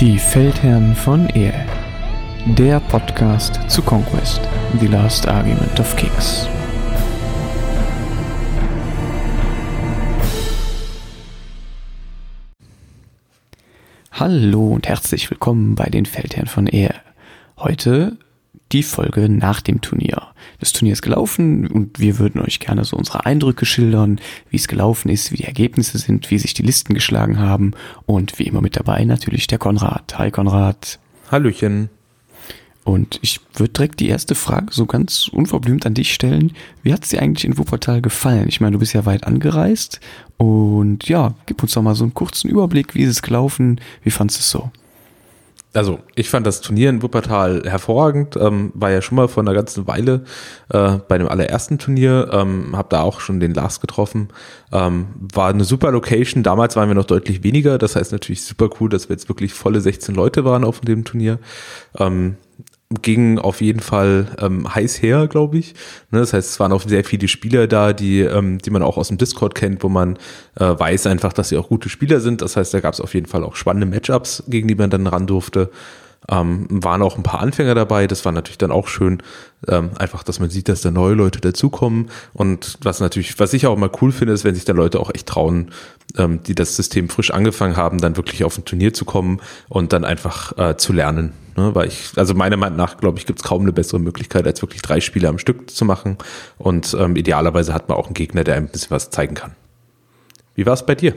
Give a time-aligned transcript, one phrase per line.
[0.00, 1.66] Die Feldherren von Ehe.
[2.56, 4.40] Der Podcast zu Conquest,
[4.78, 6.48] The Last Argument of Kings.
[14.12, 16.94] Hallo und herzlich willkommen bei den Feldherren von Ehe.
[17.56, 18.18] Heute
[18.72, 20.28] die Folge nach dem Turnier.
[20.60, 24.20] Das Turnier ist gelaufen und wir würden euch gerne so unsere Eindrücke schildern,
[24.50, 27.72] wie es gelaufen ist, wie die Ergebnisse sind, wie sich die Listen geschlagen haben
[28.06, 30.18] und wie immer mit dabei natürlich der Konrad.
[30.18, 30.98] Hi Konrad.
[31.30, 31.90] Hallöchen.
[32.84, 36.52] Und ich würde direkt die erste Frage so ganz unverblümt an dich stellen.
[36.82, 38.48] Wie hat es dir eigentlich in Wuppertal gefallen?
[38.48, 40.00] Ich meine, du bist ja weit angereist
[40.38, 44.10] und ja, gib uns doch mal so einen kurzen Überblick, wie ist es gelaufen, wie
[44.10, 44.70] fandest du es so?
[45.74, 49.54] Also ich fand das Turnier in Wuppertal hervorragend, ähm, war ja schon mal vor einer
[49.54, 50.24] ganzen Weile
[50.70, 54.28] äh, bei dem allerersten Turnier, ähm, habe da auch schon den Lars getroffen,
[54.72, 58.70] ähm, war eine super Location, damals waren wir noch deutlich weniger, das heißt natürlich super
[58.80, 61.38] cool, dass wir jetzt wirklich volle 16 Leute waren auf dem Turnier.
[61.98, 62.36] Ähm,
[63.02, 65.74] ging auf jeden Fall ähm, heiß her, glaube ich.
[66.10, 68.96] Ne, das heißt, es waren auch sehr viele Spieler da, die, ähm, die man auch
[68.96, 70.16] aus dem Discord kennt, wo man
[70.58, 72.40] äh, weiß einfach, dass sie auch gute Spieler sind.
[72.40, 75.06] Das heißt, da gab es auf jeden Fall auch spannende Matchups, gegen die man dann
[75.06, 75.70] ran durfte.
[76.30, 79.22] Ähm, waren auch ein paar Anfänger dabei, das war natürlich dann auch schön,
[79.66, 82.10] ähm, einfach, dass man sieht, dass da neue Leute dazukommen.
[82.34, 85.12] Und was natürlich, was ich auch mal cool finde, ist, wenn sich da Leute auch
[85.14, 85.70] echt trauen,
[86.16, 89.92] ähm, die das System frisch angefangen haben, dann wirklich auf ein Turnier zu kommen und
[89.92, 91.32] dann einfach äh, zu lernen.
[91.56, 91.74] Ne?
[91.74, 94.62] Weil ich, also meiner Meinung nach, glaube ich, gibt es kaum eine bessere Möglichkeit, als
[94.62, 96.18] wirklich drei Spiele am Stück zu machen.
[96.58, 99.56] Und ähm, idealerweise hat man auch einen Gegner, der ein bisschen was zeigen kann.
[100.54, 101.14] Wie war es bei dir?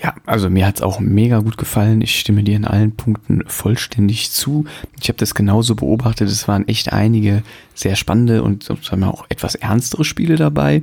[0.00, 2.00] Ja, also mir hat's auch mega gut gefallen.
[2.02, 4.64] Ich stimme dir in allen Punkten vollständig zu.
[5.00, 6.28] Ich habe das genauso beobachtet.
[6.28, 7.42] Es waren echt einige
[7.74, 10.82] sehr spannende und sagen wir auch etwas ernstere Spiele dabei.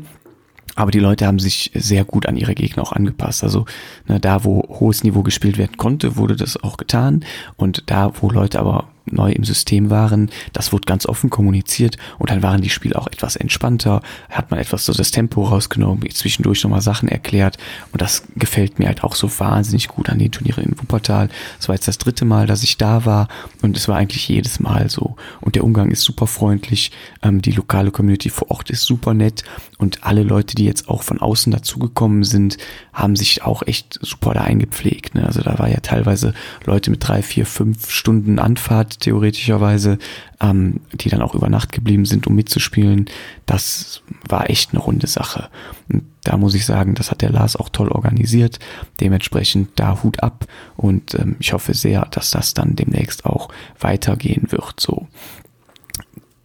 [0.75, 3.43] Aber die Leute haben sich sehr gut an ihre Gegner auch angepasst.
[3.45, 3.65] Also
[4.07, 7.23] ne, da, wo hohes Niveau gespielt werden konnte, wurde das auch getan.
[7.55, 10.29] Und da, wo Leute aber neu im System waren.
[10.53, 14.59] Das wurde ganz offen kommuniziert und dann waren die Spiele auch etwas entspannter, hat man
[14.59, 17.57] etwas so das Tempo rausgenommen, zwischendurch nochmal Sachen erklärt
[17.91, 21.29] und das gefällt mir halt auch so wahnsinnig gut an den Turnieren in Wuppertal.
[21.59, 23.27] Es war jetzt das dritte Mal, dass ich da war
[23.61, 27.51] und es war eigentlich jedes Mal so und der Umgang ist super freundlich, ähm, die
[27.51, 29.43] lokale Community vor Ort ist super nett
[29.77, 32.57] und alle Leute, die jetzt auch von außen dazugekommen sind,
[32.93, 35.15] haben sich auch echt super da eingepflegt.
[35.15, 35.25] Ne?
[35.25, 36.33] Also da war ja teilweise
[36.65, 39.97] Leute mit drei, vier, fünf Stunden Anfahrt theoretischerweise,
[40.41, 43.05] ähm, die dann auch über Nacht geblieben sind, um mitzuspielen.
[43.45, 45.49] Das war echt eine runde Sache.
[45.89, 48.59] Und da muss ich sagen, das hat der Lars auch toll organisiert.
[48.99, 50.45] Dementsprechend da Hut ab
[50.75, 54.79] und ähm, ich hoffe sehr, dass das dann demnächst auch weitergehen wird.
[54.79, 55.07] So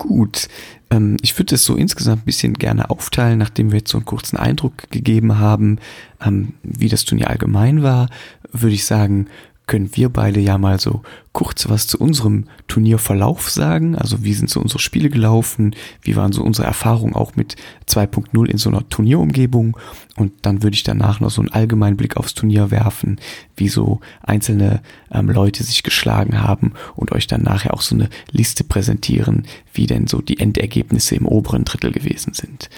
[0.01, 0.49] gut.
[0.91, 4.07] Ähm, ich würde es so insgesamt ein bisschen gerne aufteilen, nachdem wir jetzt so einen
[4.07, 5.79] kurzen Eindruck gegeben haben,
[6.21, 8.09] ähm, wie das Turnier allgemein war,
[8.51, 9.29] würde ich sagen,
[9.71, 13.95] können wir beide ja mal so kurz was zu unserem Turnierverlauf sagen.
[13.95, 15.77] Also wie sind so unsere Spiele gelaufen?
[16.03, 17.55] Wie waren so unsere Erfahrungen auch mit
[17.87, 19.77] 2.0 in so einer Turnierumgebung?
[20.17, 23.21] Und dann würde ich danach noch so einen allgemeinen Blick aufs Turnier werfen,
[23.55, 24.83] wie so einzelne
[25.13, 29.87] ähm, Leute sich geschlagen haben und euch dann nachher auch so eine Liste präsentieren, wie
[29.87, 32.71] denn so die Endergebnisse im oberen Drittel gewesen sind.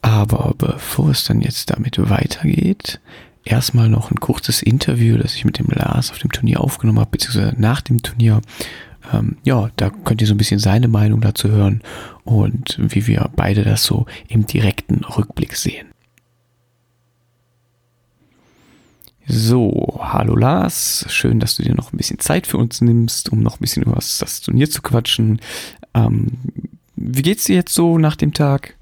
[0.00, 2.98] Aber bevor es dann jetzt damit weitergeht,
[3.44, 7.10] erstmal noch ein kurzes Interview, das ich mit dem Lars auf dem Turnier aufgenommen habe,
[7.10, 8.40] beziehungsweise nach dem Turnier.
[9.12, 11.82] Ähm, ja, da könnt ihr so ein bisschen seine Meinung dazu hören
[12.24, 15.88] und wie wir beide das so im direkten Rückblick sehen.
[19.26, 23.40] So, hallo Lars, schön, dass du dir noch ein bisschen Zeit für uns nimmst, um
[23.40, 25.40] noch ein bisschen über das Turnier zu quatschen.
[25.94, 26.32] Ähm,
[26.96, 28.76] wie geht's dir jetzt so nach dem Tag?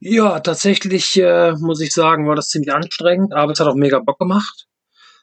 [0.00, 3.98] Ja, tatsächlich äh, muss ich sagen, war das ziemlich anstrengend, aber es hat auch mega
[3.98, 4.66] Bock gemacht.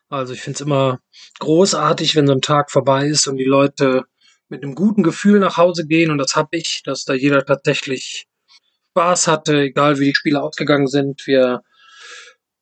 [0.10, 1.00] Also ich finde es immer
[1.40, 4.04] großartig, wenn so ein Tag vorbei ist und die Leute
[4.50, 8.28] mit einem guten Gefühl nach Hause gehen und das habe ich, dass da jeder tatsächlich
[8.92, 11.26] Spaß hatte, egal wie die Spiele ausgegangen sind.
[11.26, 11.64] Wir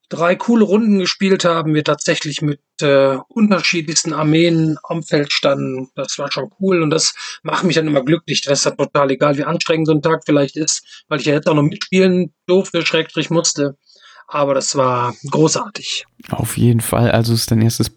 [0.07, 5.89] drei coole Runden gespielt haben, wir tatsächlich mit äh, unterschiedlichsten Armeen am Feld standen.
[5.95, 7.13] Das war schon cool und das
[7.43, 8.41] macht mich dann immer glücklich.
[8.41, 11.33] Das ist ja total egal, wie anstrengend so ein Tag vielleicht ist, weil ich ja
[11.33, 13.77] jetzt auch noch mitspielen durfte, schrägstrich musste.
[14.27, 16.05] Aber das war großartig.
[16.29, 17.11] Auf jeden Fall.
[17.11, 17.91] Also ist dein erstes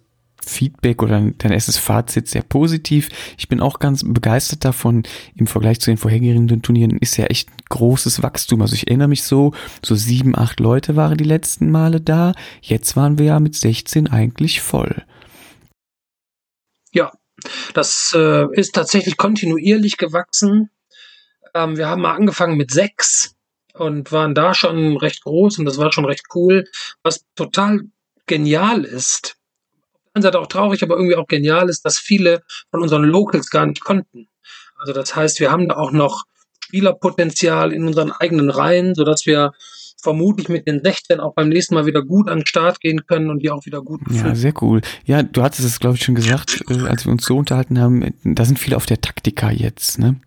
[0.50, 3.08] Feedback oder dein erstes Fazit sehr positiv.
[3.38, 5.02] Ich bin auch ganz begeistert davon.
[5.34, 8.62] Im Vergleich zu den vorhergehenden Turnieren ist ja echt großes Wachstum.
[8.62, 9.52] Also ich erinnere mich so,
[9.84, 12.32] so sieben, acht Leute waren die letzten Male da.
[12.60, 15.02] Jetzt waren wir ja mit 16 eigentlich voll.
[16.92, 17.12] Ja,
[17.74, 20.70] das äh, ist tatsächlich kontinuierlich gewachsen.
[21.54, 23.34] Ähm, wir haben mal angefangen mit sechs
[23.74, 26.64] und waren da schon recht groß und das war schon recht cool.
[27.02, 27.80] Was total
[28.26, 29.36] genial ist,
[30.22, 33.82] Seite auch traurig, aber irgendwie auch genial ist, dass viele von unseren Locals gar nicht
[33.84, 34.28] konnten.
[34.78, 36.24] Also das heißt, wir haben da auch noch
[36.64, 39.52] Spielerpotenzial in unseren eigenen Reihen, sodass wir
[40.02, 43.30] vermutlich mit den 16 auch beim nächsten Mal wieder gut an den Start gehen können
[43.30, 44.34] und die auch wieder gut Ja, befüllen.
[44.34, 44.80] sehr cool.
[45.06, 48.12] Ja, du hattest es, glaube ich, schon gesagt, äh, als wir uns so unterhalten haben,
[48.22, 50.20] da sind viele auf der Taktika jetzt, ne?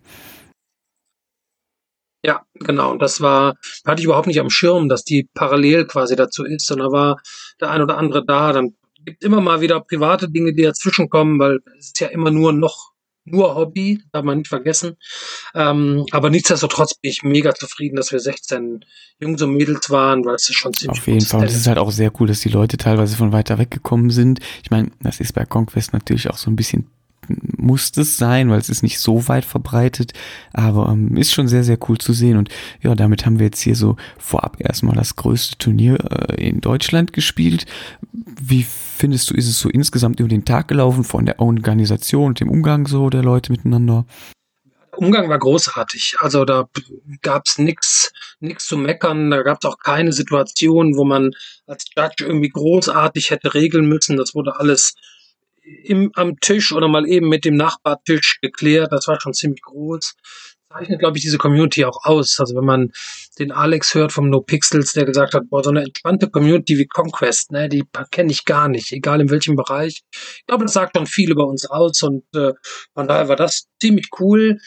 [2.26, 2.92] Ja, genau.
[2.92, 3.56] Und das war,
[3.86, 7.22] hatte ich überhaupt nicht am Schirm, dass die parallel quasi dazu ist, sondern war
[7.62, 8.52] der ein oder andere da.
[8.54, 8.74] Dann
[9.08, 12.52] gibt immer mal wieder private Dinge, die dazwischen kommen, weil es ist ja immer nur
[12.52, 12.92] noch
[13.24, 14.98] nur Hobby, darf man nicht vergessen.
[15.54, 18.86] Ähm, aber nichtsdestotrotz bin ich mega zufrieden, dass wir 16
[19.20, 21.42] Jungs und Mädels waren, weil es ist schon ziemlich Auf jeden Fall.
[21.42, 24.10] Und es ist halt auch sehr cool, dass die Leute teilweise von weiter weg gekommen
[24.12, 24.40] sind.
[24.64, 26.88] Ich meine, das ist bei Conquest natürlich auch so ein bisschen
[27.30, 30.14] muss es sein, weil es ist nicht so weit verbreitet,
[30.54, 32.38] aber ähm, ist schon sehr, sehr cool zu sehen.
[32.38, 32.50] Und
[32.82, 37.14] ja, damit haben wir jetzt hier so vorab erstmal das größte Turnier äh, in Deutschland
[37.14, 37.66] gespielt.
[38.12, 38.66] Wie
[38.98, 42.50] findest du, ist es so insgesamt über den Tag gelaufen von der Organisation und dem
[42.50, 44.06] Umgang so der Leute miteinander?
[44.92, 46.18] Der Umgang war großartig.
[46.20, 46.68] Also da
[47.22, 48.12] gab es nichts
[48.58, 49.30] zu meckern.
[49.30, 51.32] Da gab es auch keine Situation, wo man
[51.68, 54.18] als Judge irgendwie großartig hätte regeln müssen.
[54.18, 54.96] Das wurde alles
[55.84, 58.92] im, am Tisch oder mal eben mit dem Nachbartisch geklärt.
[58.92, 60.16] Das war schon ziemlich groß.
[60.72, 62.40] Zeichnet, glaube ich, diese Community auch aus.
[62.40, 62.92] Also wenn man
[63.40, 66.88] den Alex hört vom No Pixels, der gesagt hat, boah, so eine entspannte Community wie
[66.88, 70.04] Conquest, ne, die kenne ich gar nicht, egal in welchem Bereich.
[70.12, 72.54] Ich glaube, das sagt schon viel über uns aus und äh,
[72.94, 74.58] von daher war das ziemlich cool.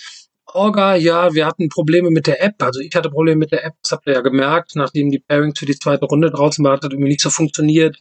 [0.46, 2.61] Orga, ja, wir hatten Probleme mit der App.
[2.62, 5.58] Also ich hatte Probleme mit der App, das habt ihr ja gemerkt, nachdem die Pairings
[5.58, 7.99] für die zweite Runde draußen war, hat das irgendwie nicht so funktioniert.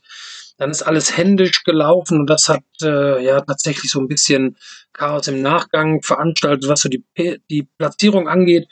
[0.57, 4.57] Dann ist alles händisch gelaufen und das hat äh, ja tatsächlich so ein bisschen
[4.93, 7.03] Chaos im Nachgang veranstaltet, was so die,
[7.49, 8.67] die Platzierung angeht.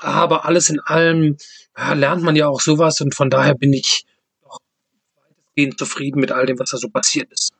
[0.00, 1.36] Aber alles in allem
[1.76, 4.04] ja, lernt man ja auch sowas und von daher bin ich
[4.42, 4.58] doch
[5.16, 7.52] weitestgehend zufrieden mit all dem, was da so passiert ist.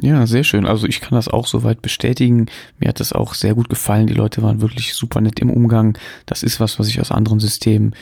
[0.00, 0.66] Ja, sehr schön.
[0.66, 2.46] Also ich kann das auch soweit bestätigen.
[2.78, 4.06] Mir hat das auch sehr gut gefallen.
[4.06, 5.98] Die Leute waren wirklich super nett im Umgang.
[6.24, 7.94] Das ist was, was ich aus anderen Systemen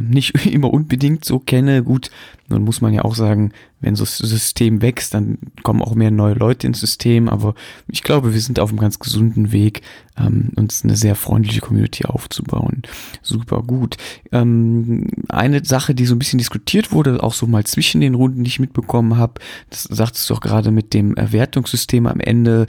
[0.00, 1.82] nicht immer unbedingt so kenne.
[1.82, 2.10] Gut,
[2.48, 6.10] nun muss man ja auch sagen, wenn so das System wächst, dann kommen auch mehr
[6.10, 7.28] neue Leute ins System.
[7.28, 7.54] Aber
[7.88, 9.82] ich glaube, wir sind auf einem ganz gesunden Weg,
[10.18, 12.82] ähm, uns eine sehr freundliche Community aufzubauen.
[13.22, 13.96] Super gut.
[14.32, 18.44] Ähm, eine Sache, die so ein bisschen diskutiert wurde, auch so mal zwischen den Runden,
[18.44, 19.34] die ich mitbekommen habe,
[19.70, 22.66] das sagtest du auch gerade mit dem Wertungssystem am Ende.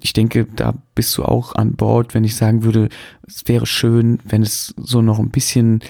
[0.00, 2.88] Ich denke, da bist du auch an Bord, wenn ich sagen würde,
[3.26, 5.80] es wäre schön, wenn es so noch ein bisschen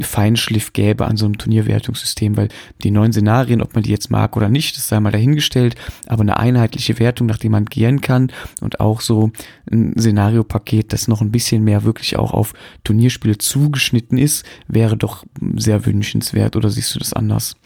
[0.00, 2.48] Feinschliff gäbe an so einem Turnierwertungssystem, weil
[2.82, 5.74] die neuen Szenarien, ob man die jetzt mag oder nicht, das sei mal dahingestellt,
[6.06, 9.30] aber eine einheitliche Wertung, nach der man gehen kann und auch so
[9.70, 12.52] ein Szenariopaket, das noch ein bisschen mehr wirklich auch auf
[12.84, 15.24] Turnierspiele zugeschnitten ist, wäre doch
[15.56, 17.56] sehr wünschenswert oder siehst du das anders?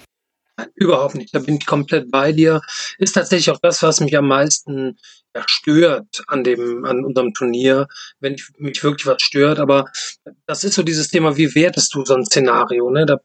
[0.75, 2.63] Überhaupt nicht, da bin ich komplett bei dir.
[2.99, 4.97] Ist tatsächlich auch das, was mich am meisten
[5.47, 7.89] stört an dem, an unserem Turnier,
[8.21, 9.59] wenn ich, mich wirklich was stört.
[9.59, 9.87] Aber
[10.47, 12.91] das ist so dieses Thema, wie wertest du so ein Szenario?
[12.91, 13.07] Ne?
[13.07, 13.19] Da,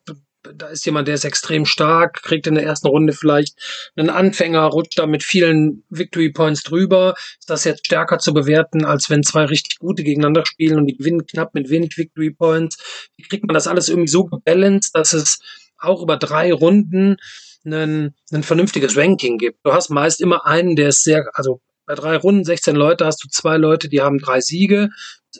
[0.55, 3.55] da ist jemand, der ist extrem stark, kriegt in der ersten Runde vielleicht
[3.95, 7.13] einen Anfänger, rutscht da mit vielen Victory Points drüber.
[7.39, 10.97] Ist das jetzt stärker zu bewerten, als wenn zwei richtig gute gegeneinander spielen und die
[10.97, 12.77] gewinnen knapp mit wenig Victory Points?
[13.17, 15.39] Wie kriegt man das alles irgendwie so gebalanced, dass es
[15.77, 17.17] auch über drei Runden
[17.65, 19.59] ein, ein vernünftiges Ranking gibt.
[19.63, 23.21] Du hast meist immer einen, der ist sehr, also bei drei Runden, 16 Leute, hast
[23.21, 24.91] du zwei Leute, die haben drei Siege,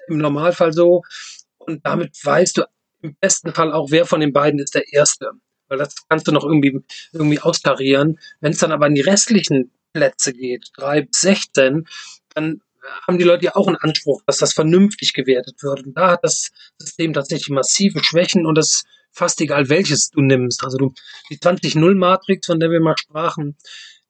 [0.09, 1.03] im Normalfall so.
[1.59, 2.63] Und damit weißt du
[3.01, 5.31] im besten Fall auch, wer von den beiden ist der Erste.
[5.69, 6.81] Weil das kannst du noch irgendwie,
[7.13, 8.19] irgendwie austarieren.
[8.41, 11.87] Wenn es dann aber in die restlichen Plätze geht, drei bis 16,
[12.35, 12.61] dann
[13.07, 15.85] haben die Leute ja auch einen Anspruch, dass das vernünftig gewertet wird.
[15.85, 20.65] Und da hat das System tatsächlich massive Schwächen und das fast egal, welches du nimmst.
[20.65, 20.93] Also du,
[21.29, 23.55] die 20-0-Matrix, von der wir mal sprachen,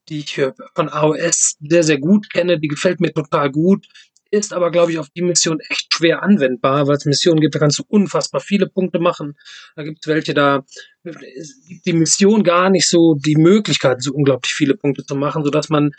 [0.09, 0.41] die ich
[0.75, 3.87] von AOS sehr, sehr gut kenne, die gefällt mir total gut,
[4.31, 7.59] ist aber, glaube ich, auf die Mission echt schwer anwendbar, weil es Missionen gibt, da
[7.59, 9.37] kannst du unfassbar viele Punkte machen.
[9.75, 10.63] Da gibt es welche, da
[11.03, 15.69] gibt die Mission gar nicht so die Möglichkeit, so unglaublich viele Punkte zu machen, sodass
[15.69, 15.91] man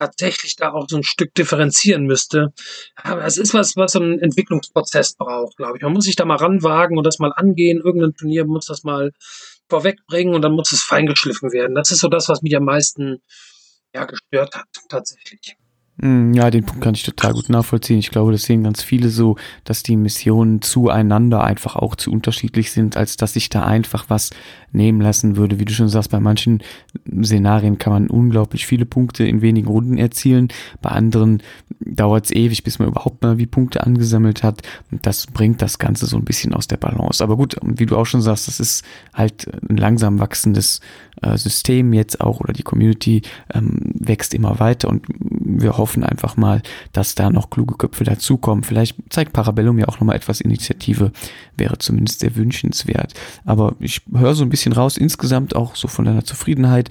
[0.00, 2.48] tatsächlich da auch so ein Stück differenzieren müsste.
[2.96, 5.82] Aber es ist was, was so ein Entwicklungsprozess braucht, glaube ich.
[5.82, 7.80] Man muss sich da mal ranwagen und das mal angehen.
[7.84, 9.12] Irgendein Turnier muss das mal
[9.70, 11.74] vorwegbringen und dann muss es feingeschliffen werden.
[11.74, 13.22] Das ist so das, was mich am meisten
[13.94, 15.56] ja, gestört hat, tatsächlich.
[16.02, 17.98] Hm, ja, den Punkt kann ich total gut nachvollziehen.
[17.98, 22.72] Ich glaube, das sehen ganz viele so, dass die Missionen zueinander einfach auch zu unterschiedlich
[22.72, 24.30] sind, als dass sich da einfach was
[24.72, 25.58] nehmen lassen würde.
[25.58, 26.62] Wie du schon sagst, bei manchen
[27.22, 30.48] Szenarien kann man unglaublich viele Punkte in wenigen Runden erzielen.
[30.80, 31.42] Bei anderen
[31.80, 34.62] dauert es ewig, bis man überhaupt mal wie Punkte angesammelt hat.
[34.90, 37.22] Und das bringt das Ganze so ein bisschen aus der Balance.
[37.22, 40.80] Aber gut, wie du auch schon sagst, das ist halt ein langsam wachsendes
[41.22, 46.36] äh, System jetzt auch oder die Community ähm, wächst immer weiter und wir hoffen einfach
[46.36, 48.64] mal, dass da noch kluge Köpfe dazukommen.
[48.64, 51.12] Vielleicht zeigt Parabellum ja auch nochmal etwas Initiative,
[51.56, 53.14] wäre zumindest sehr wünschenswert.
[53.44, 56.90] Aber ich höre so ein bisschen raus, insgesamt auch so von deiner Zufriedenheit,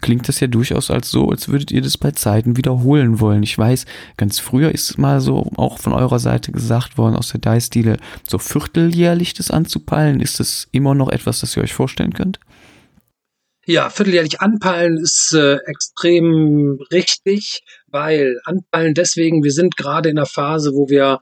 [0.00, 3.42] klingt das ja durchaus als so, als würdet ihr das bei Zeiten wiederholen wollen.
[3.42, 3.86] Ich weiß,
[4.16, 7.98] ganz früher ist mal so auch von eurer Seite gesagt worden, aus der Dice-Stile,
[8.28, 10.20] so vierteljährlich das anzupeilen.
[10.20, 12.38] Ist das immer noch etwas, das ihr euch vorstellen könnt?
[13.66, 20.26] Ja, vierteljährlich anpeilen ist äh, extrem richtig, weil anpeilen deswegen, wir sind gerade in einer
[20.26, 21.20] Phase, wo wir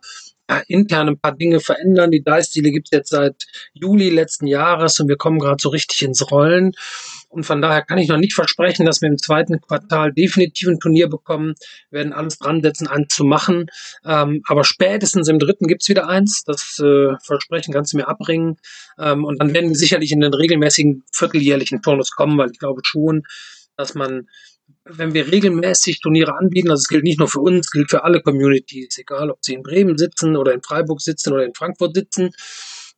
[0.50, 2.10] ja, intern ein paar Dinge verändern.
[2.10, 3.44] Die Dice-Stile gibt es jetzt seit
[3.74, 6.72] Juli letzten Jahres und wir kommen gerade so richtig ins Rollen.
[7.32, 10.80] Und von daher kann ich noch nicht versprechen, dass wir im zweiten Quartal definitiv ein
[10.80, 11.54] Turnier bekommen.
[11.90, 13.66] Wir werden alles dran setzen, eins zu machen.
[14.04, 16.44] Ähm, aber spätestens im dritten gibt's wieder eins.
[16.44, 18.58] Das äh, Versprechen kannst du mir abbringen.
[18.98, 22.82] Ähm, und dann werden wir sicherlich in den regelmäßigen vierteljährlichen Turnus kommen, weil ich glaube
[22.84, 23.22] schon,
[23.76, 24.28] dass man
[24.84, 28.20] wenn wir regelmäßig Turniere anbieten, also es gilt nicht nur für uns, gilt für alle
[28.20, 32.30] Communities, egal ob sie in Bremen sitzen oder in Freiburg sitzen oder in Frankfurt sitzen,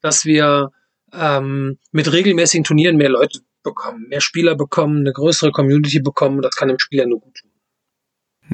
[0.00, 0.70] dass wir
[1.12, 6.42] ähm, mit regelmäßigen Turnieren mehr Leute bekommen, mehr Spieler bekommen, eine größere Community bekommen.
[6.42, 7.50] Das kann dem Spieler nur gut tun.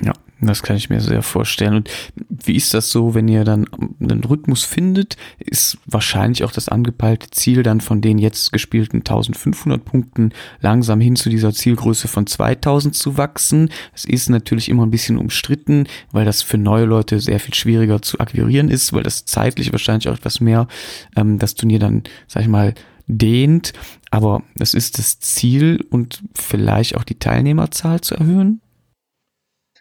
[0.02, 1.74] Ja, das kann ich mir sehr vorstellen.
[1.74, 3.66] Und wie ist das so, wenn ihr dann
[4.00, 5.16] einen Rhythmus findet?
[5.38, 11.16] Ist wahrscheinlich auch das angepeilte Ziel dann von den jetzt gespielten 1500 Punkten langsam hin
[11.16, 13.70] zu dieser Zielgröße von 2000 zu wachsen.
[13.92, 18.00] Es ist natürlich immer ein bisschen umstritten, weil das für neue Leute sehr viel schwieriger
[18.00, 20.68] zu akquirieren ist, weil das zeitlich wahrscheinlich auch etwas mehr
[21.16, 22.74] ähm, das Turnier dann, sag ich mal,
[23.18, 23.72] dehnt.
[24.10, 28.60] Aber es ist das Ziel und vielleicht auch die Teilnehmerzahl zu erhöhen?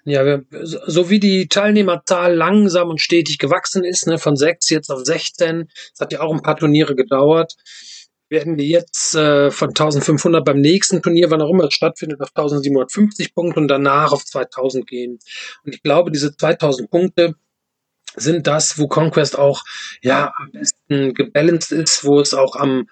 [0.05, 5.03] Ja, so wie die Teilnehmerzahl langsam und stetig gewachsen ist, ne, von sechs jetzt auf
[5.03, 7.55] 16, das hat ja auch ein paar Turniere gedauert,
[8.29, 12.29] werden wir jetzt äh, von 1500 beim nächsten Turnier, wann auch immer es stattfindet, auf
[12.29, 15.19] 1750 Punkte und danach auf 2000 gehen.
[15.65, 17.35] Und ich glaube, diese 2000 Punkte
[18.15, 19.63] sind das, wo Conquest auch
[20.01, 22.87] ja am besten gebalanced ist, wo es auch am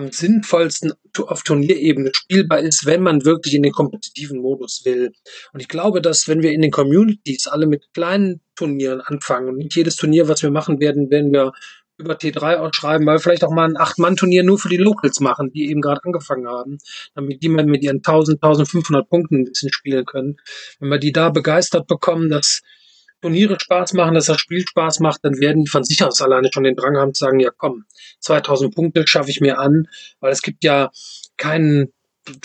[0.00, 0.92] am sinnvollsten
[1.26, 5.12] auf Turnierebene spielbar ist, wenn man wirklich in den kompetitiven Modus will.
[5.52, 9.56] Und ich glaube, dass wenn wir in den Communities alle mit kleinen Turnieren anfangen und
[9.58, 11.52] nicht jedes Turnier, was wir machen werden, werden wir
[11.98, 15.52] über T3 ausschreiben, weil wir vielleicht auch mal ein Acht-Mann-Turnier nur für die Locals machen,
[15.52, 16.78] die eben gerade angefangen haben,
[17.14, 20.38] damit die mal mit ihren 1000, 1500 Punkten ein bisschen spielen können.
[20.78, 22.62] Wenn wir die da begeistert bekommen, dass
[23.20, 26.48] Turniere Spaß machen, dass das Spiel Spaß macht, dann werden die von sich aus alleine
[26.52, 27.84] schon den Drang haben zu sagen, ja komm,
[28.20, 29.88] 2000 Punkte schaffe ich mir an,
[30.20, 30.90] weil es gibt ja
[31.36, 31.92] keinen,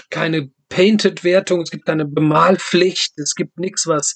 [0.10, 4.16] keine Painted-Wertung, es gibt keine Bemalpflicht, es gibt nichts, was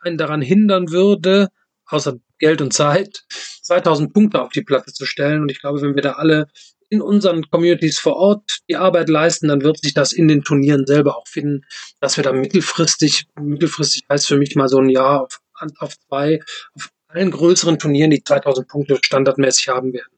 [0.00, 1.48] einen daran hindern würde,
[1.86, 3.24] außer Geld und Zeit,
[3.62, 5.42] 2000 Punkte auf die Platte zu stellen.
[5.42, 6.48] Und ich glaube, wenn wir da alle
[6.88, 10.86] in unseren Communities vor Ort die Arbeit leisten, dann wird sich das in den Turnieren
[10.86, 11.64] selber auch finden,
[12.00, 15.40] dass wir da mittelfristig, mittelfristig heißt für mich mal so ein Jahr auf
[15.78, 16.40] auf zwei,
[16.74, 20.15] auf allen größeren Turnieren die 2000 Punkte standardmäßig haben werden.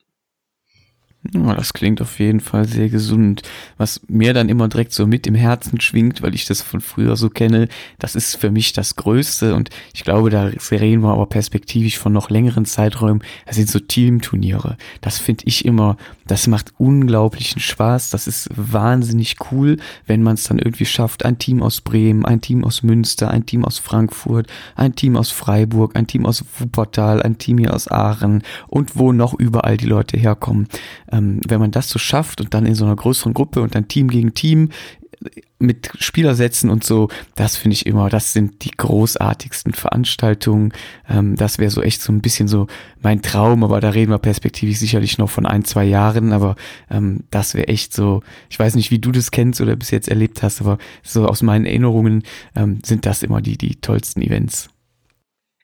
[1.34, 3.42] Ja, das klingt auf jeden Fall sehr gesund.
[3.76, 7.16] Was mir dann immer direkt so mit im Herzen schwingt, weil ich das von früher
[7.16, 11.26] so kenne, das ist für mich das Größte und ich glaube, da reden wir aber
[11.26, 13.24] perspektivisch von noch längeren Zeiträumen.
[13.46, 14.76] Das sind so Teamturniere.
[15.00, 15.96] Das finde ich immer,
[16.28, 18.10] das macht unglaublichen Spaß.
[18.10, 21.24] Das ist wahnsinnig cool, wenn man es dann irgendwie schafft.
[21.24, 24.46] Ein Team aus Bremen, ein Team aus Münster, ein Team aus Frankfurt,
[24.76, 29.12] ein Team aus Freiburg, ein Team aus Wuppertal, ein Team hier aus Aachen und wo
[29.12, 30.68] noch überall die Leute herkommen
[31.12, 33.88] ähm, wenn man das so schafft und dann in so einer größeren Gruppe und dann
[33.88, 34.70] Team gegen Team
[35.58, 40.72] mit Spielersätzen und so, das finde ich immer, das sind die großartigsten Veranstaltungen.
[41.08, 42.68] Ähm, das wäre so echt so ein bisschen so
[43.02, 46.54] mein Traum, aber da reden wir perspektivisch sicherlich noch von ein, zwei Jahren, aber
[46.90, 50.08] ähm, das wäre echt so, ich weiß nicht, wie du das kennst oder bis jetzt
[50.08, 52.22] erlebt hast, aber so aus meinen Erinnerungen
[52.54, 54.70] ähm, sind das immer die, die tollsten Events.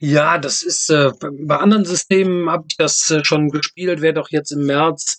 [0.00, 4.28] Ja, das ist äh, bei anderen Systemen habe ich das äh, schon gespielt, werde auch
[4.30, 5.18] jetzt im März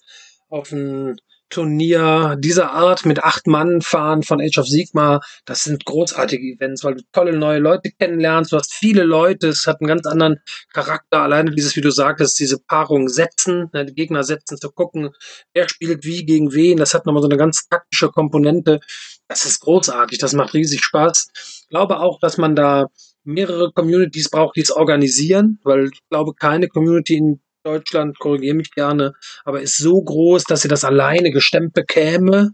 [0.50, 1.16] auf ein
[1.50, 5.22] Turnier dieser Art mit acht Mann fahren von Age of Sigma.
[5.46, 8.52] Das sind großartige Events, weil du tolle neue Leute kennenlernst.
[8.52, 9.50] Du hast viele Leute.
[9.50, 10.42] Es hat einen ganz anderen
[10.74, 11.22] Charakter.
[11.22, 15.12] Alleine dieses, wie du sagtest, diese Paarung setzen, ne, die Gegner setzen, zu gucken,
[15.54, 16.78] wer spielt wie gegen wen.
[16.78, 18.80] Das hat nochmal so eine ganz taktische Komponente.
[19.28, 20.18] Das ist großartig.
[20.18, 21.28] Das macht riesig Spaß.
[21.62, 22.88] Ich glaube auch, dass man da
[23.26, 28.72] mehrere Communities braucht, die es organisieren, weil ich glaube, keine Community in Deutschland, korrigiere mich
[28.72, 29.14] gerne,
[29.44, 32.52] aber ist so groß, dass sie das alleine gestemmt bekäme.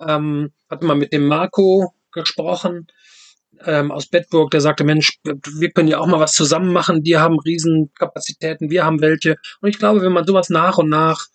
[0.00, 2.86] Ähm, hatte mal mit dem Marco gesprochen
[3.64, 7.02] ähm, aus Bedburg, der sagte, Mensch, wir können ja auch mal was zusammen machen.
[7.02, 9.36] Die haben Riesenkapazitäten, wir haben welche.
[9.60, 11.26] Und ich glaube, wenn man sowas nach und nach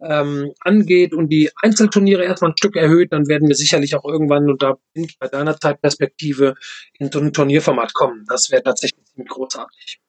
[0.00, 4.48] ähm, angeht und die Einzelturniere erstmal ein Stück erhöht, dann werden wir sicherlich auch irgendwann,
[4.48, 6.54] und da bin ich bei deiner Zeitperspektive,
[6.98, 8.24] in so ein Turnierformat kommen.
[8.28, 10.00] Das wäre tatsächlich ziemlich großartig.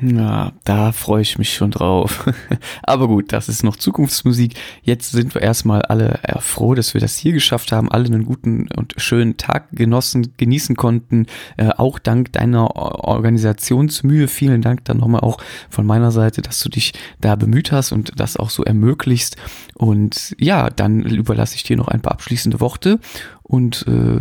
[0.00, 2.28] Ja, da freue ich mich schon drauf.
[2.82, 4.54] Aber gut, das ist noch Zukunftsmusik.
[4.82, 8.24] Jetzt sind wir erstmal alle äh, froh, dass wir das hier geschafft haben, alle einen
[8.24, 11.26] guten und schönen Tag genossen, genießen konnten.
[11.56, 14.28] Äh, auch dank deiner Organisationsmühe.
[14.28, 15.38] Vielen Dank dann nochmal auch
[15.70, 19.36] von meiner Seite, dass du dich da bemüht hast und das auch so ermöglichst.
[19.74, 22.98] Und ja, dann überlasse ich dir noch ein paar abschließende Worte
[23.42, 24.18] und äh,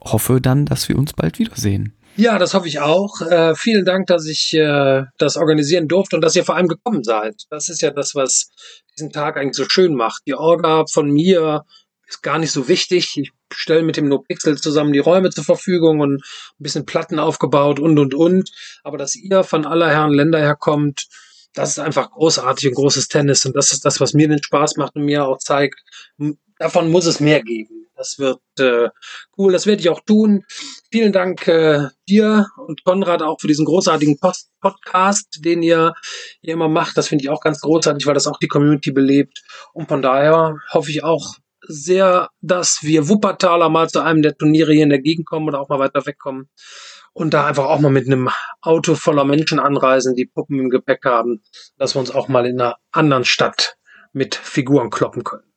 [0.00, 1.92] hoffe dann, dass wir uns bald wiedersehen.
[2.16, 3.22] Ja, das hoffe ich auch.
[3.22, 7.04] Äh, vielen Dank, dass ich äh, das organisieren durfte und dass ihr vor allem gekommen
[7.04, 7.44] seid.
[7.48, 8.50] Das ist ja das, was
[8.96, 10.22] diesen Tag eigentlich so schön macht.
[10.26, 11.64] Die Orga von mir
[12.06, 13.16] ist gar nicht so wichtig.
[13.16, 16.22] Ich stelle mit dem NoPixel zusammen die Räume zur Verfügung und ein
[16.58, 18.50] bisschen Platten aufgebaut und, und, und.
[18.84, 21.06] Aber dass ihr von aller Herren Länder herkommt,
[21.54, 23.46] das ist einfach großartig und großes Tennis.
[23.46, 25.80] Und das ist das, was mir den Spaß macht und mir auch zeigt,
[26.58, 27.86] davon muss es mehr geben.
[28.02, 28.88] Das wird äh,
[29.38, 30.42] cool, das werde ich auch tun.
[30.90, 35.94] Vielen Dank äh, dir und Konrad auch für diesen großartigen Post Podcast, den ihr,
[36.40, 36.96] ihr immer macht.
[36.96, 39.42] Das finde ich auch ganz großartig, weil das auch die Community belebt.
[39.72, 44.72] Und von daher hoffe ich auch sehr, dass wir Wuppertaler mal zu einem der Turniere
[44.72, 46.48] hier in der Gegend kommen oder auch mal weiter wegkommen
[47.12, 48.30] und da einfach auch mal mit einem
[48.62, 51.40] Auto voller Menschen anreisen, die Puppen im Gepäck haben,
[51.78, 53.76] dass wir uns auch mal in einer anderen Stadt
[54.12, 55.51] mit Figuren kloppen können.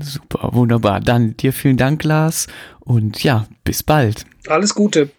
[0.00, 1.00] Super, wunderbar.
[1.00, 2.46] Dann dir vielen Dank, Lars.
[2.80, 4.26] Und ja, bis bald.
[4.48, 5.10] Alles Gute.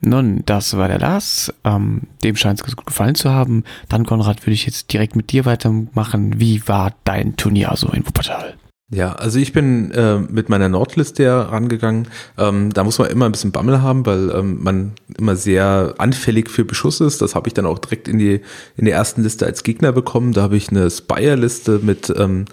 [0.00, 1.52] Nun, das war der Lars.
[1.64, 3.64] Ähm, dem scheint es ganz gut gefallen zu haben.
[3.88, 6.38] Dann, Konrad, würde ich jetzt direkt mit dir weitermachen.
[6.38, 8.56] Wie war dein Turnier so in Wuppertal?
[8.90, 12.08] Ja, also ich bin äh, mit meiner Nordliste rangegangen.
[12.38, 16.50] Ähm, da muss man immer ein bisschen Bammel haben, weil ähm, man immer sehr anfällig
[16.50, 17.20] für Beschuss ist.
[17.20, 18.40] Das habe ich dann auch direkt in die
[18.78, 20.32] in der ersten Liste als Gegner bekommen.
[20.32, 22.46] Da habe ich eine Spire-Liste mit, ähm,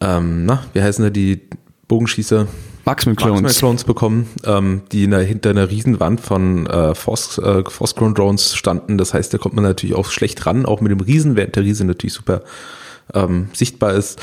[0.00, 1.42] ähm, na, wie heißen da die
[1.86, 2.48] Bogenschießer?
[2.84, 3.42] Marksman Clones.
[3.42, 7.94] Marksman Clones bekommen, ähm, die in der, hinter einer Riesenwand von äh, Force, äh, Force
[7.94, 8.98] Drones standen.
[8.98, 11.62] Das heißt, da kommt man natürlich auch schlecht ran, auch mit dem Riesen, während der
[11.62, 12.42] Riese natürlich super
[13.14, 14.20] ähm, sichtbar ist.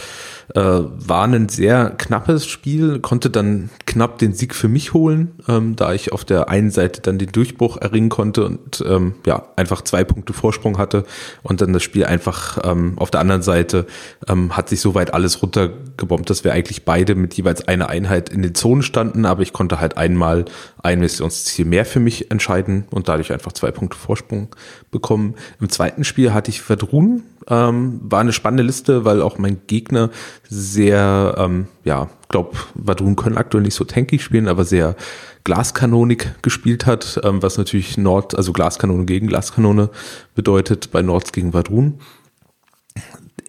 [0.55, 5.75] Äh, war ein sehr knappes Spiel, konnte dann knapp den Sieg für mich holen, ähm,
[5.75, 9.83] da ich auf der einen Seite dann den Durchbruch erringen konnte und ähm, ja, einfach
[9.83, 11.03] zwei Punkte Vorsprung hatte
[11.43, 13.85] und dann das Spiel einfach ähm, auf der anderen Seite
[14.27, 18.41] ähm, hat sich soweit alles runtergebombt, dass wir eigentlich beide mit jeweils einer Einheit in
[18.41, 20.45] den Zonen standen, aber ich konnte halt einmal
[20.81, 24.47] ein Missionsziel mehr für mich entscheiden und dadurch einfach zwei Punkte Vorsprung
[24.89, 25.35] bekommen.
[25.59, 30.09] Im zweiten Spiel hatte ich Verdrun, ähm, war eine spannende Liste, weil auch mein Gegner
[30.47, 34.95] sehr, ähm, ja, glaube, Vadrun können aktuell nicht so tanky spielen, aber sehr
[35.43, 39.89] Glaskanonik gespielt hat, ähm, was natürlich Nord, also Glaskanone gegen Glaskanone
[40.35, 41.99] bedeutet, bei Nords gegen Vadrun.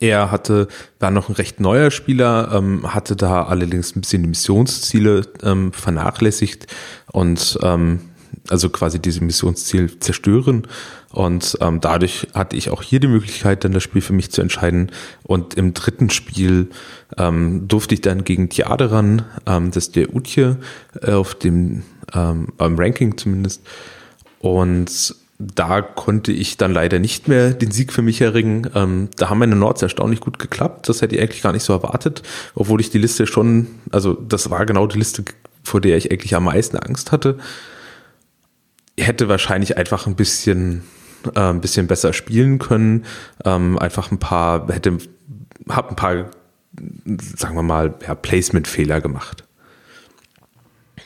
[0.00, 4.30] Er hatte, war noch ein recht neuer Spieler, ähm, hatte da allerdings ein bisschen die
[4.30, 6.66] Missionsziele ähm, vernachlässigt
[7.12, 8.00] und ähm,
[8.48, 10.66] also quasi diese Missionsziel zerstören
[11.12, 14.40] und ähm, dadurch hatte ich auch hier die Möglichkeit, dann das Spiel für mich zu
[14.40, 14.92] entscheiden.
[15.24, 16.70] Und im dritten Spiel
[17.18, 20.56] ähm, durfte ich dann gegen Tiade ran, ähm, das ist der Utje
[21.02, 21.82] äh, auf dem
[22.14, 23.62] ähm, Ranking zumindest.
[24.38, 28.70] Und da konnte ich dann leider nicht mehr den Sieg für mich erringen.
[28.74, 30.88] Ähm, da haben meine Nords erstaunlich gut geklappt.
[30.88, 32.22] Das hätte ich eigentlich gar nicht so erwartet,
[32.54, 35.24] obwohl ich die Liste schon, also das war genau die Liste,
[35.64, 37.38] vor der ich eigentlich am meisten Angst hatte.
[39.02, 40.82] Hätte wahrscheinlich einfach ein bisschen
[41.34, 43.04] äh, ein bisschen besser spielen können.
[43.44, 44.98] Ähm, einfach ein paar, hätte,
[45.68, 46.30] hab ein paar,
[47.36, 49.44] sagen wir mal, ja, Placement-Fehler gemacht.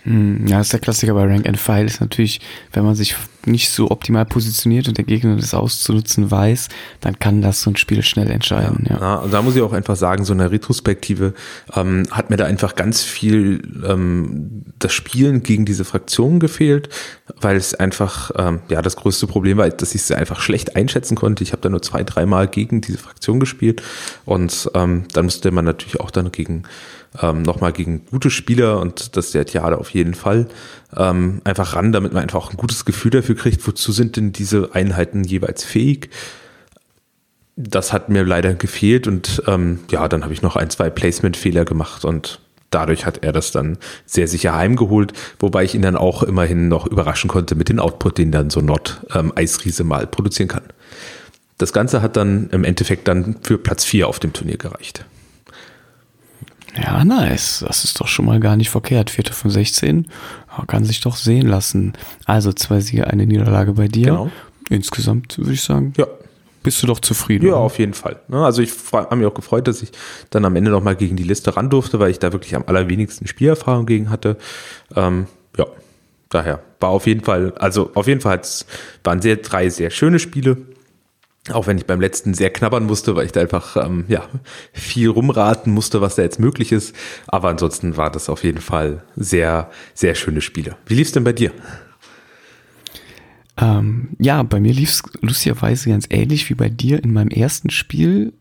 [0.03, 2.41] Hm, ja, ist der Klassiker bei Rank and File ist natürlich,
[2.73, 6.69] wenn man sich nicht so optimal positioniert und der Gegner das auszunutzen weiß,
[7.01, 8.87] dann kann das so ein Spiel schnell entscheiden.
[8.89, 9.15] Ja, ja.
[9.17, 11.35] und da muss ich auch einfach sagen, so eine Retrospektive
[11.75, 16.89] ähm, hat mir da einfach ganz viel ähm, das Spielen gegen diese Fraktionen gefehlt,
[17.41, 21.17] weil es einfach, ähm, ja, das größte Problem war, dass ich es einfach schlecht einschätzen
[21.17, 21.43] konnte.
[21.43, 23.83] Ich habe da nur zwei, dreimal gegen diese Fraktion gespielt
[24.25, 26.65] und ähm, dann musste man natürlich auch dann gegen
[27.21, 30.49] ähm, nochmal gegen gute Spieler und das der Theater auf jeden Fall
[30.97, 34.33] ähm, einfach ran, damit man einfach auch ein gutes Gefühl dafür kriegt, wozu sind denn
[34.33, 36.11] diese Einheiten jeweils fähig.
[37.57, 41.65] Das hat mir leider gefehlt und ähm, ja, dann habe ich noch ein, zwei Placement-Fehler
[41.65, 46.25] gemacht und dadurch hat er das dann sehr sicher heimgeholt, wobei ich ihn dann auch
[46.25, 50.49] immerhin noch überraschen konnte mit dem Output, den dann so Nord ähm, Eisriese mal produzieren
[50.49, 50.65] kann.
[51.59, 55.05] Das Ganze hat dann im Endeffekt dann für Platz 4 auf dem Turnier gereicht.
[56.77, 57.65] Ja, nice.
[57.67, 59.11] Das ist doch schon mal gar nicht verkehrt.
[59.11, 60.09] Vierte von 16
[60.67, 61.93] kann sich doch sehen lassen.
[62.25, 64.07] Also zwei Siege, eine Niederlage bei dir.
[64.07, 64.31] Genau.
[64.71, 65.93] Insgesamt würde ich sagen.
[65.97, 66.07] Ja.
[66.63, 67.47] Bist du doch zufrieden?
[67.47, 67.61] Ja, oder?
[67.61, 68.17] auf jeden Fall.
[68.27, 69.93] Ne, also ich habe mich auch gefreut, dass ich
[70.31, 72.65] dann am Ende noch mal gegen die Liste ran durfte, weil ich da wirklich am
[72.67, 74.39] allerwenigsten Spielerfahrung gegen hatte.
[74.97, 75.27] Ähm,
[75.59, 75.67] ja,
[76.31, 78.41] daher war auf jeden Fall, also auf jeden Fall
[79.05, 80.57] waren sehr drei sehr schöne Spiele.
[81.53, 84.27] Auch wenn ich beim letzten sehr knabbern musste, weil ich da einfach ähm, ja,
[84.73, 86.97] viel rumraten musste, was da jetzt möglich ist.
[87.27, 90.77] Aber ansonsten war das auf jeden Fall sehr, sehr schöne Spiele.
[90.87, 91.53] Wie lief es denn bei dir?
[93.59, 97.71] Ähm, ja, bei mir lief es lustigerweise ganz ähnlich wie bei dir in meinem ersten
[97.71, 98.33] Spiel,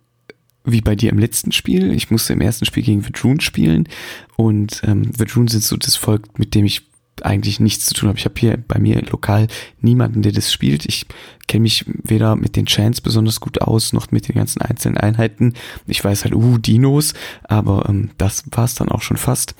[0.63, 1.92] wie bei dir im letzten Spiel.
[1.94, 3.89] Ich musste im ersten Spiel gegen Vidrun spielen
[4.38, 8.17] und ähm, Vidrun sind so das Volk, mit dem ich eigentlich nichts zu tun habe.
[8.17, 9.47] Ich habe hier bei mir lokal
[9.80, 10.86] niemanden, der das spielt.
[10.86, 11.06] Ich
[11.47, 15.54] kenne mich weder mit den Chants besonders gut aus, noch mit den ganzen einzelnen Einheiten.
[15.86, 19.56] Ich weiß halt, uh, Dinos, aber ähm, das war es dann auch schon fast.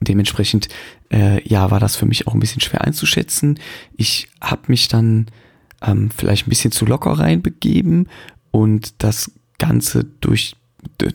[0.00, 0.68] Dementsprechend,
[1.12, 3.58] äh, ja, war das für mich auch ein bisschen schwer einzuschätzen.
[3.96, 5.26] Ich habe mich dann
[5.82, 8.08] ähm, vielleicht ein bisschen zu locker reinbegeben
[8.50, 10.56] und das Ganze durch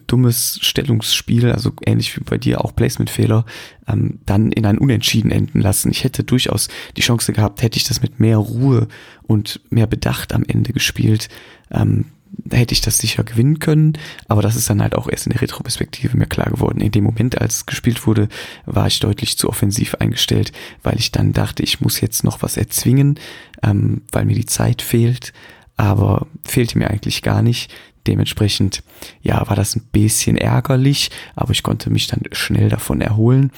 [0.07, 3.45] dummes Stellungsspiel, also ähnlich wie bei dir auch Placement-Fehler,
[3.87, 5.91] ähm, dann in ein Unentschieden enden lassen.
[5.91, 8.87] Ich hätte durchaus die Chance gehabt, hätte ich das mit mehr Ruhe
[9.23, 11.29] und mehr Bedacht am Ende gespielt,
[11.71, 12.05] ähm,
[12.51, 13.93] hätte ich das sicher gewinnen können,
[14.27, 16.79] aber das ist dann halt auch erst in der Retroperspektive mir klar geworden.
[16.79, 18.29] In dem Moment, als es gespielt wurde,
[18.65, 20.51] war ich deutlich zu offensiv eingestellt,
[20.83, 23.19] weil ich dann dachte, ich muss jetzt noch was erzwingen,
[23.63, 25.33] ähm, weil mir die Zeit fehlt,
[25.75, 27.71] aber fehlte mir eigentlich gar nicht.
[28.07, 28.83] Dementsprechend,
[29.21, 33.51] ja, war das ein bisschen ärgerlich, aber ich konnte mich dann schnell davon erholen.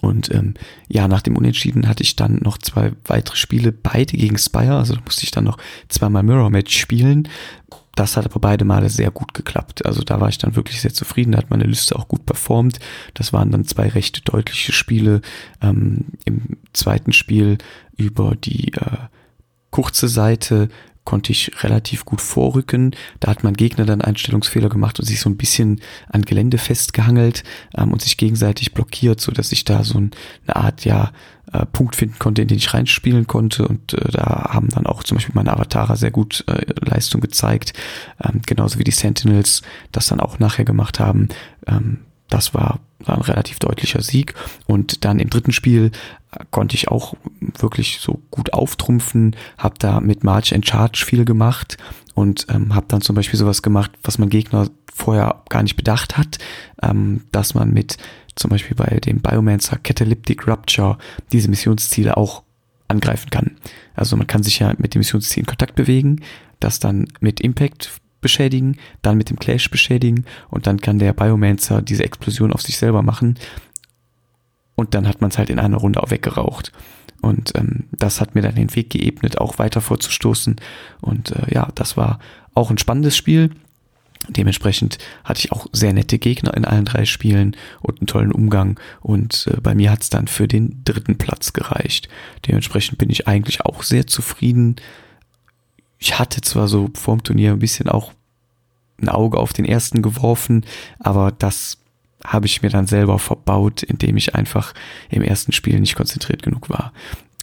[0.00, 0.54] Und ähm,
[0.88, 4.76] ja, nach dem Unentschieden hatte ich dann noch zwei weitere Spiele, beide gegen Spire.
[4.76, 7.28] Also musste ich dann noch zweimal Mirror Match spielen.
[7.94, 9.84] Das hat aber beide Male sehr gut geklappt.
[9.84, 11.32] Also da war ich dann wirklich sehr zufrieden.
[11.32, 12.78] Da hat meine Liste auch gut performt.
[13.14, 15.20] Das waren dann zwei recht deutliche Spiele.
[15.60, 17.58] Ähm, Im zweiten Spiel
[17.96, 18.96] über die äh,
[19.70, 20.70] kurze Seite
[21.04, 22.94] konnte ich relativ gut vorrücken.
[23.20, 27.42] Da hat mein Gegner dann Einstellungsfehler gemacht und sich so ein bisschen an Gelände festgehangelt
[27.76, 30.12] ähm, und sich gegenseitig blockiert, so dass ich da so ein,
[30.46, 31.12] eine Art ja
[31.52, 33.66] äh, Punkt finden konnte, in den ich reinspielen konnte.
[33.66, 37.72] Und äh, da haben dann auch zum Beispiel meine Avatare sehr gut äh, Leistung gezeigt,
[38.22, 41.28] ähm, genauso wie die Sentinels das dann auch nachher gemacht haben.
[41.66, 41.98] Ähm,
[42.32, 44.34] das war, war ein relativ deutlicher Sieg.
[44.66, 45.90] Und dann im dritten Spiel
[46.32, 47.14] äh, konnte ich auch
[47.58, 51.76] wirklich so gut auftrumpfen, habe da mit March and Charge viel gemacht
[52.14, 56.16] und ähm, habe dann zum Beispiel sowas gemacht, was mein Gegner vorher gar nicht bedacht
[56.16, 56.38] hat,
[56.82, 57.96] ähm, dass man mit
[58.34, 60.98] zum Beispiel bei dem Biomancer Catalyptic Rupture
[61.32, 62.42] diese Missionsziele auch
[62.88, 63.56] angreifen kann.
[63.94, 66.20] Also man kann sich ja mit dem Missionsziel in Kontakt bewegen,
[66.60, 71.82] das dann mit Impact beschädigen, dann mit dem Clash beschädigen und dann kann der Biomancer
[71.82, 73.36] diese Explosion auf sich selber machen
[74.74, 76.72] und dann hat man es halt in einer Runde auch weggeraucht.
[77.20, 80.56] Und ähm, das hat mir dann den Weg geebnet, auch weiter vorzustoßen.
[81.00, 82.18] Und äh, ja, das war
[82.54, 83.50] auch ein spannendes Spiel.
[84.28, 88.78] Dementsprechend hatte ich auch sehr nette Gegner in allen drei Spielen und einen tollen Umgang.
[89.00, 92.08] Und äh, bei mir hat es dann für den dritten Platz gereicht.
[92.46, 94.76] Dementsprechend bin ich eigentlich auch sehr zufrieden.
[96.02, 98.12] Ich hatte zwar so vorm Turnier ein bisschen auch
[99.00, 100.66] ein Auge auf den ersten geworfen,
[100.98, 101.78] aber das
[102.24, 104.74] habe ich mir dann selber verbaut, indem ich einfach
[105.10, 106.92] im ersten Spiel nicht konzentriert genug war.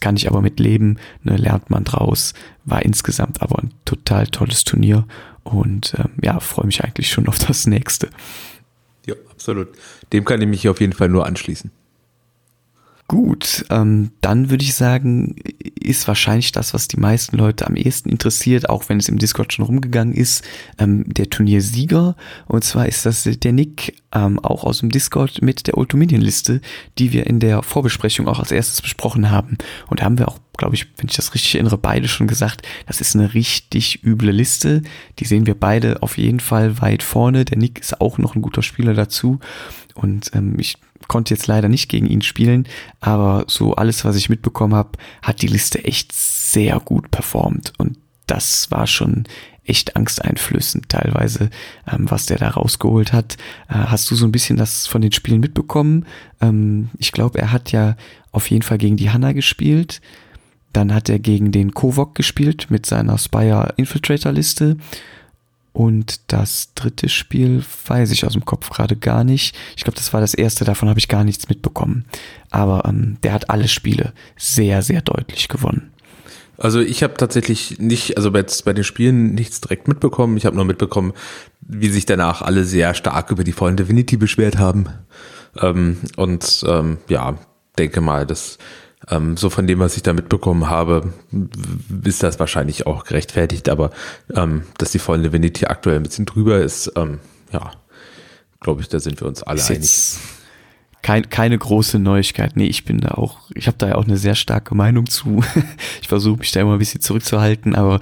[0.01, 2.33] Kann ich aber mit leben, ne, lernt man draus.
[2.65, 5.07] War insgesamt aber ein total tolles Turnier
[5.45, 8.09] und ähm, ja, freue mich eigentlich schon auf das nächste.
[9.05, 9.69] Ja, absolut.
[10.11, 11.71] Dem kann ich mich auf jeden Fall nur anschließen.
[13.09, 15.33] Gut, ähm, dann würde ich sagen,
[15.81, 19.51] ist wahrscheinlich das, was die meisten Leute am ehesten interessiert, auch wenn es im Discord
[19.51, 20.43] schon rumgegangen ist,
[20.77, 22.15] ähm, der Turniersieger.
[22.45, 26.61] Und zwar ist das der Nick, ähm, auch aus dem Discord mit der Ultiminion-Liste,
[26.99, 29.57] die wir in der Vorbesprechung auch als erstes besprochen haben.
[29.87, 32.67] Und da haben wir auch, glaube ich, wenn ich das richtig erinnere, beide schon gesagt,
[32.85, 34.83] das ist eine richtig üble Liste.
[35.17, 37.43] Die sehen wir beide auf jeden Fall weit vorne.
[37.43, 39.39] Der Nick ist auch noch ein guter Spieler dazu.
[39.95, 40.77] Und ähm, ich
[41.09, 42.65] konnte jetzt leider nicht gegen ihn spielen,
[43.01, 44.91] aber so alles, was ich mitbekommen habe,
[45.21, 49.25] hat die Liste echt sehr gut performt und das war schon
[49.65, 51.49] echt angsteinflößend teilweise,
[51.91, 53.37] ähm, was der da rausgeholt hat.
[53.67, 56.05] Äh, hast du so ein bisschen das von den Spielen mitbekommen?
[56.41, 57.95] Ähm, ich glaube, er hat ja
[58.31, 60.01] auf jeden Fall gegen die Hanna gespielt.
[60.73, 64.77] Dann hat er gegen den Kovok gespielt mit seiner Spire Infiltrator Liste.
[65.71, 69.55] Und das dritte Spiel weiß ich aus dem Kopf gerade gar nicht.
[69.77, 72.05] Ich glaube, das war das erste, davon habe ich gar nichts mitbekommen.
[72.49, 75.91] Aber ähm, der hat alle Spiele sehr, sehr deutlich gewonnen.
[76.57, 80.35] Also ich habe tatsächlich nicht, also bei, bei den Spielen nichts direkt mitbekommen.
[80.35, 81.13] Ich habe nur mitbekommen,
[81.61, 84.87] wie sich danach alle sehr stark über die Fallen Divinity beschwert haben.
[85.61, 87.37] Ähm, und ähm, ja,
[87.77, 88.57] denke mal, dass
[89.11, 91.13] ähm, so von dem, was ich da mitbekommen habe,
[92.03, 93.91] ist das wahrscheinlich auch gerechtfertigt, aber
[94.33, 97.19] ähm, dass die Fallen Divinity aktuell ein bisschen drüber ist, ähm,
[97.51, 97.71] ja,
[98.59, 100.38] glaube ich, da sind wir uns alle Ist einig.
[101.01, 102.55] Kein, keine große Neuigkeit.
[102.55, 105.43] Nee, ich bin da auch, ich habe da ja auch eine sehr starke Meinung zu.
[106.01, 107.99] Ich versuche mich da immer ein bisschen zurückzuhalten, aber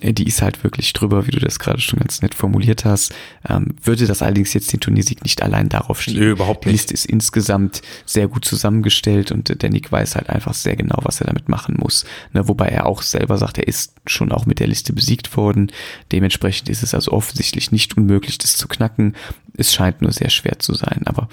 [0.00, 3.14] äh, die ist halt wirklich drüber, wie du das gerade schon ganz nett formuliert hast.
[3.46, 6.20] Ähm, würde das allerdings jetzt den Turniersieg nicht allein darauf schieben.
[6.20, 6.82] Nö, überhaupt Die nicht.
[6.82, 10.98] Liste ist insgesamt sehr gut zusammengestellt und äh, der Nick weiß halt einfach sehr genau,
[11.02, 12.04] was er damit machen muss.
[12.32, 15.70] Ne, wobei er auch selber sagt, er ist schon auch mit der Liste besiegt worden.
[16.12, 19.14] Dementsprechend ist es also offensichtlich nicht unmöglich, das zu knacken.
[19.56, 21.28] Es scheint nur sehr schwer zu sein, aber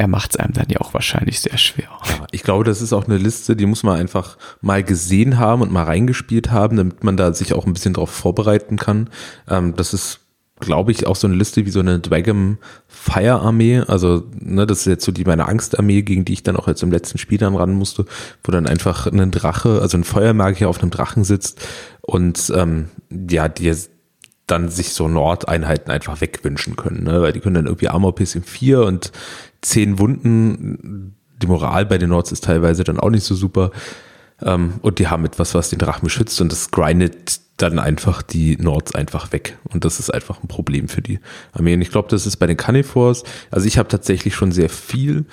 [0.00, 1.90] er macht es einem dann ja auch wahrscheinlich sehr schwer.
[2.06, 5.60] Ja, Ich glaube, das ist auch eine Liste, die muss man einfach mal gesehen haben
[5.60, 9.10] und mal reingespielt haben, damit man da sich auch ein bisschen drauf vorbereiten kann.
[9.46, 10.20] Ähm, das ist,
[10.58, 12.56] glaube ich, auch so eine Liste wie so eine Dragon
[12.88, 13.80] Fire Armee.
[13.80, 16.82] Also, ne, das ist jetzt so die meine Angstarmee, gegen die ich dann auch jetzt
[16.82, 18.06] im letzten Spiel dann ran musste,
[18.42, 21.60] wo dann einfach ein Drache, also ein Feuermagier auf einem Drachen sitzt
[22.00, 23.68] und ähm, ja, die
[24.50, 27.22] dann sich so Nordeinheiten einfach wegwünschen können, ne?
[27.22, 29.12] weil die können dann irgendwie Armor im 4 und
[29.62, 31.16] 10 Wunden.
[31.42, 33.70] Die Moral bei den Nords ist teilweise dann auch nicht so super.
[34.42, 38.56] Ähm, und die haben etwas, was den Drachen beschützt und das grindet dann einfach die
[38.56, 39.58] Nords einfach weg.
[39.70, 41.20] Und das ist einfach ein Problem für die
[41.52, 41.74] Armee.
[41.74, 43.22] Und ich glaube, das ist bei den Carnivores.
[43.50, 45.26] Also ich habe tatsächlich schon sehr viel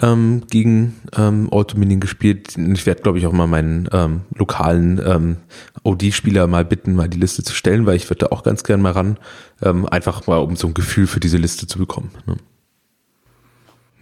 [0.00, 2.56] ähm, gegen ähm, Autominion gespielt.
[2.56, 5.36] Ich werde, glaube ich, auch mal meinen ähm, lokalen ähm,
[5.82, 8.82] OD-Spieler mal bitten, mal die Liste zu stellen, weil ich würde da auch ganz gern
[8.82, 9.18] mal ran.
[9.62, 12.10] Ähm, einfach mal, um so ein Gefühl für diese Liste zu bekommen.
[12.26, 12.36] Ne?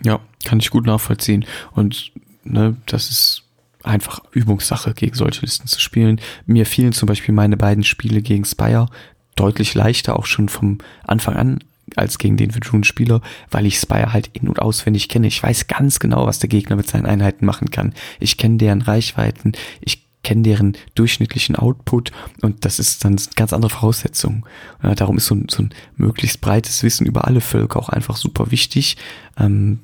[0.05, 1.45] Ja, kann ich gut nachvollziehen.
[1.73, 2.13] Und
[2.45, 3.43] ne, das ist
[3.83, 6.21] einfach Übungssache, gegen solche Listen zu spielen.
[6.47, 8.89] Mir fielen zum Beispiel meine beiden Spiele gegen Spire
[9.37, 11.59] deutlich leichter, auch schon vom Anfang an,
[11.97, 15.27] als gegen den Verdun-Spieler, weil ich Spire halt in- und auswendig kenne.
[15.27, 17.95] Ich weiß ganz genau, was der Gegner mit seinen Einheiten machen kann.
[18.21, 22.11] Ich kenne deren Reichweiten, ich kenne deren durchschnittlichen Output
[22.43, 24.45] und das ist dann ganz andere Voraussetzungen.
[24.83, 28.51] Darum ist so ein, so ein möglichst breites Wissen über alle Völker auch einfach super
[28.51, 28.97] wichtig.
[29.39, 29.79] Ähm,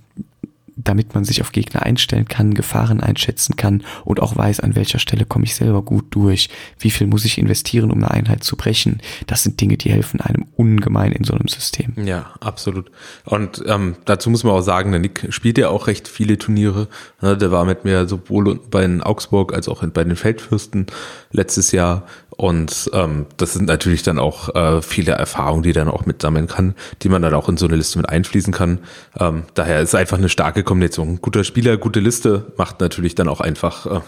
[0.76, 4.98] damit man sich auf Gegner einstellen kann, Gefahren einschätzen kann und auch weiß, an welcher
[4.98, 6.48] Stelle komme ich selber gut durch,
[6.78, 9.00] wie viel muss ich investieren, um eine Einheit zu brechen.
[9.26, 11.92] Das sind Dinge, die helfen einem ungemein in so einem System.
[12.04, 12.90] Ja, absolut.
[13.24, 16.88] Und ähm, dazu muss man auch sagen, der Nick spielt ja auch recht viele Turniere.
[17.20, 20.86] Ne, der war mit mir sowohl bei den Augsburg als auch bei den Feldfürsten
[21.30, 22.06] letztes Jahr.
[22.36, 26.74] Und ähm, das sind natürlich dann auch äh, viele Erfahrungen, die dann auch mitsammeln kann,
[27.02, 28.80] die man dann auch in so eine Liste mit einfließen kann.
[29.18, 31.20] Ähm, daher ist einfach eine starke Kombination.
[31.20, 34.00] Guter Spieler, gute Liste macht natürlich dann auch einfach äh,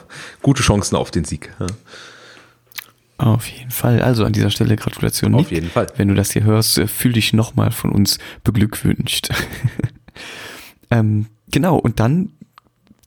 [0.43, 1.53] gute Chancen auf den Sieg.
[1.61, 1.67] Ja.
[3.19, 4.03] Auf jeden Fall.
[4.03, 5.35] Also an dieser Stelle Gratulation.
[5.35, 5.53] Auf Nick.
[5.53, 5.87] jeden Fall.
[5.97, 9.31] Wenn du das hier hörst, äh, fühl dich nochmal von uns beglückwünscht.
[10.91, 12.33] ähm, genau, und dann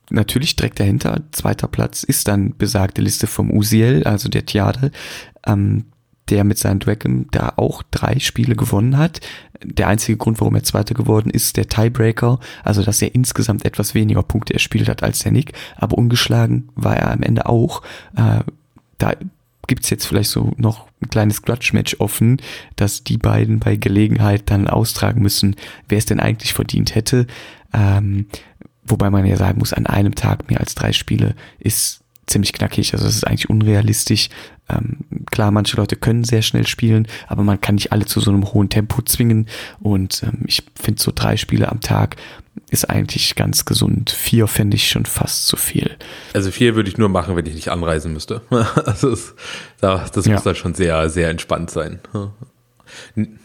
[0.09, 4.91] natürlich direkt dahinter, zweiter Platz, ist dann besagte Liste vom Uziel, also der Tiade,
[5.45, 5.85] ähm,
[6.29, 9.21] der mit seinem Dragon da auch drei Spiele gewonnen hat.
[9.63, 13.93] Der einzige Grund, warum er Zweiter geworden ist, der Tiebreaker, also dass er insgesamt etwas
[13.95, 17.81] weniger Punkte erspielt hat als der Nick, aber ungeschlagen war er am Ende auch.
[18.15, 18.41] Äh,
[18.99, 19.13] da
[19.67, 22.41] gibt's jetzt vielleicht so noch ein kleines Grudge-Match offen,
[22.75, 25.55] dass die beiden bei Gelegenheit dann austragen müssen,
[25.87, 27.27] wer es denn eigentlich verdient hätte.
[27.73, 28.25] Ähm,
[28.89, 32.93] wobei man ja sagen muss, an einem Tag mehr als drei Spiele ist ziemlich knackig.
[32.93, 34.29] Also das ist eigentlich unrealistisch.
[34.69, 34.97] Ähm,
[35.31, 38.45] klar, manche Leute können sehr schnell spielen, aber man kann nicht alle zu so einem
[38.53, 39.47] hohen Tempo zwingen.
[39.79, 42.17] Und ähm, ich finde so drei Spiele am Tag
[42.69, 44.11] ist eigentlich ganz gesund.
[44.11, 45.95] Vier fände ich schon fast zu viel.
[46.33, 48.41] Also vier würde ich nur machen, wenn ich nicht anreisen müsste.
[48.85, 49.33] Also es,
[49.81, 50.33] da- das Ja.
[50.33, 51.99] muss dann schon sehr, sehr entspannt sein.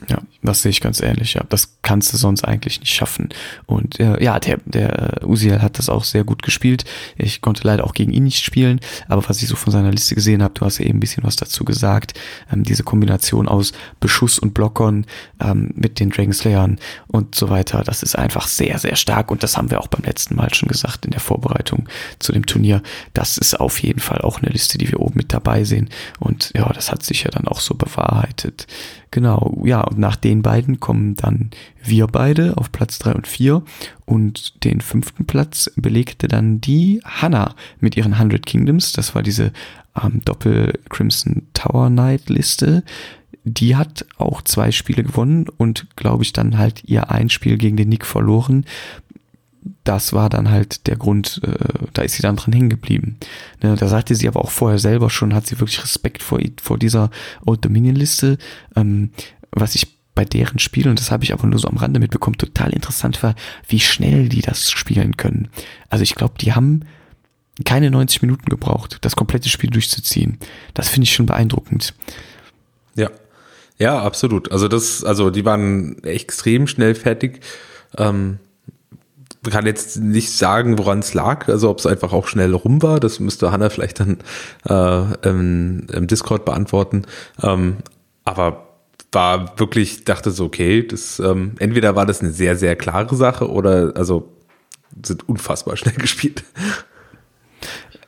[0.08, 1.34] Ja, das sehe ich ganz ähnlich.
[1.34, 3.28] Ja, das kannst du sonst eigentlich nicht schaffen.
[3.66, 6.84] Und äh, ja, der, der äh, Uziel hat das auch sehr gut gespielt.
[7.16, 10.14] Ich konnte leider auch gegen ihn nicht spielen, aber was ich so von seiner Liste
[10.14, 12.14] gesehen habe, du hast ja eben ein bisschen was dazu gesagt.
[12.52, 15.06] Ähm, diese Kombination aus Beschuss und Blockern
[15.40, 19.30] ähm, mit den Dragon Slayern und so weiter, das ist einfach sehr, sehr stark.
[19.30, 22.46] Und das haben wir auch beim letzten Mal schon gesagt in der Vorbereitung zu dem
[22.46, 22.82] Turnier.
[23.12, 25.90] Das ist auf jeden Fall auch eine Liste, die wir oben mit dabei sehen.
[26.18, 28.66] Und ja, das hat sich ja dann auch so bewahrheitet.
[29.14, 31.50] Genau, ja, und nach den beiden kommen dann
[31.80, 33.62] wir beide auf Platz drei und vier
[34.06, 38.90] und den fünften Platz belegte dann die Hannah mit ihren 100 Kingdoms.
[38.90, 39.52] Das war diese
[40.02, 42.82] ähm, Doppel Crimson Tower Knight Liste.
[43.44, 47.76] die hat auch zwei Spiele gewonnen und glaube ich dann halt ihr ein Spiel gegen
[47.76, 48.64] den Nick verloren.
[49.82, 53.16] Das war dann halt der Grund, äh, da ist sie dann dran hängen geblieben.
[53.62, 56.78] Ne, da sagte sie aber auch vorher selber schon, hat sie wirklich Respekt vor, vor
[56.78, 57.10] dieser
[57.46, 58.38] Old Dominion Liste.
[58.76, 59.10] Ähm,
[59.52, 62.38] was ich bei deren Spielen, und das habe ich aber nur so am Rande mitbekommen,
[62.38, 63.34] total interessant war,
[63.66, 65.48] wie schnell die das spielen können.
[65.88, 66.84] Also ich glaube, die haben
[67.64, 70.38] keine 90 Minuten gebraucht, das komplette Spiel durchzuziehen.
[70.72, 71.94] Das finde ich schon beeindruckend.
[72.96, 73.10] Ja.
[73.78, 74.52] Ja, absolut.
[74.52, 77.40] Also das, also die waren extrem schnell fertig.
[77.98, 78.38] Ähm,
[79.50, 83.00] kann jetzt nicht sagen, woran es lag, also ob es einfach auch schnell rum war.
[83.00, 84.18] Das müsste Hanna vielleicht dann
[84.68, 87.02] äh, im, im Discord beantworten.
[87.42, 87.76] Ähm,
[88.24, 88.68] aber
[89.12, 93.50] war wirklich, dachte so, okay, das ähm, entweder war das eine sehr, sehr klare Sache
[93.50, 94.32] oder also
[95.04, 96.44] sind unfassbar schnell gespielt.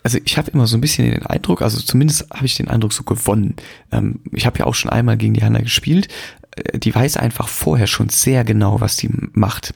[0.02, 2.92] Also ich habe immer so ein bisschen den Eindruck, also zumindest habe ich den Eindruck
[2.92, 3.56] so gewonnen.
[3.90, 6.08] Ähm, ich habe ja auch schon einmal gegen die Hanna gespielt.
[6.52, 9.74] Äh, die weiß einfach vorher schon sehr genau, was die macht.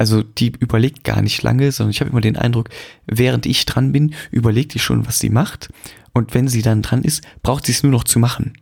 [0.00, 2.70] Also die überlegt gar nicht lange, sondern ich habe immer den Eindruck,
[3.06, 5.68] während ich dran bin, überlegt die schon, was sie macht.
[6.14, 8.54] Und wenn sie dann dran ist, braucht sie es nur noch zu machen.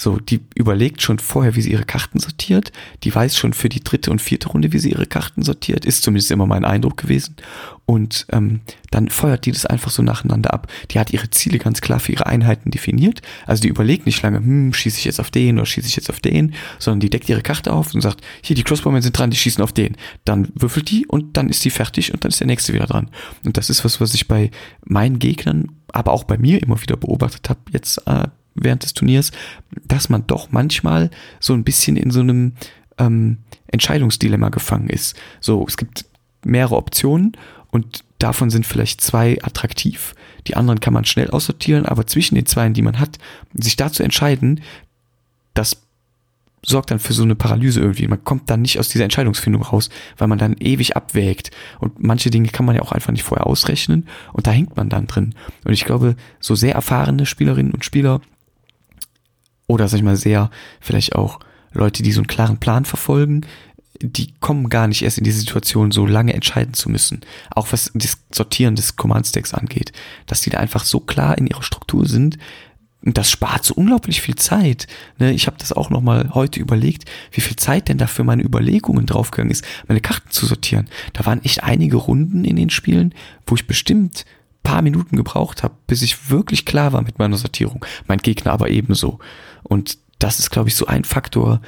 [0.00, 2.72] So, die überlegt schon vorher, wie sie ihre Karten sortiert.
[3.04, 5.84] Die weiß schon für die dritte und vierte Runde, wie sie ihre Karten sortiert.
[5.84, 7.36] Ist zumindest immer mein Eindruck gewesen.
[7.84, 10.68] Und ähm, dann feuert die das einfach so nacheinander ab.
[10.90, 13.20] Die hat ihre Ziele ganz klar für ihre Einheiten definiert.
[13.44, 16.08] Also die überlegt nicht lange, hm, schieße ich jetzt auf den oder schieße ich jetzt
[16.08, 19.30] auf den, sondern die deckt ihre Karte auf und sagt, hier, die Crossbowmen sind dran,
[19.30, 19.98] die schießen auf den.
[20.24, 23.10] Dann würfelt die und dann ist die fertig und dann ist der nächste wieder dran.
[23.44, 24.50] Und das ist was, was ich bei
[24.82, 29.32] meinen Gegnern, aber auch bei mir immer wieder beobachtet habe, jetzt äh, während des Turniers,
[29.86, 32.54] dass man doch manchmal so ein bisschen in so einem
[32.98, 35.16] ähm, Entscheidungsdilemma gefangen ist.
[35.40, 36.04] So, es gibt
[36.44, 37.36] mehrere Optionen
[37.70, 40.14] und davon sind vielleicht zwei attraktiv.
[40.46, 43.18] Die anderen kann man schnell aussortieren, aber zwischen den zwei, die man hat,
[43.54, 44.60] sich da zu entscheiden,
[45.54, 45.82] das
[46.62, 48.06] sorgt dann für so eine Paralyse irgendwie.
[48.06, 51.50] Man kommt dann nicht aus dieser Entscheidungsfindung raus, weil man dann ewig abwägt.
[51.78, 54.88] Und manche Dinge kann man ja auch einfach nicht vorher ausrechnen und da hängt man
[54.88, 55.34] dann drin.
[55.64, 58.20] Und ich glaube, so sehr erfahrene Spielerinnen und Spieler
[59.70, 61.40] oder sag ich mal sehr, vielleicht auch
[61.72, 63.42] Leute, die so einen klaren Plan verfolgen,
[64.02, 67.20] die kommen gar nicht erst in die Situation, so lange entscheiden zu müssen.
[67.50, 69.92] Auch was das Sortieren des Command-Stacks angeht.
[70.26, 72.38] Dass die da einfach so klar in ihrer Struktur sind,
[73.02, 74.86] und das spart so unglaublich viel Zeit.
[75.18, 79.06] Ne, ich habe das auch nochmal heute überlegt, wie viel Zeit denn dafür meine Überlegungen
[79.06, 80.86] draufgegangen ist, meine Karten zu sortieren.
[81.14, 83.14] Da waren echt einige Runden in den Spielen,
[83.46, 84.26] wo ich bestimmt
[84.62, 87.84] paar Minuten gebraucht habe, bis ich wirklich klar war mit meiner Sortierung.
[88.06, 89.18] Mein Gegner aber ebenso.
[89.62, 91.60] Und das ist, glaube ich, so ein Faktor,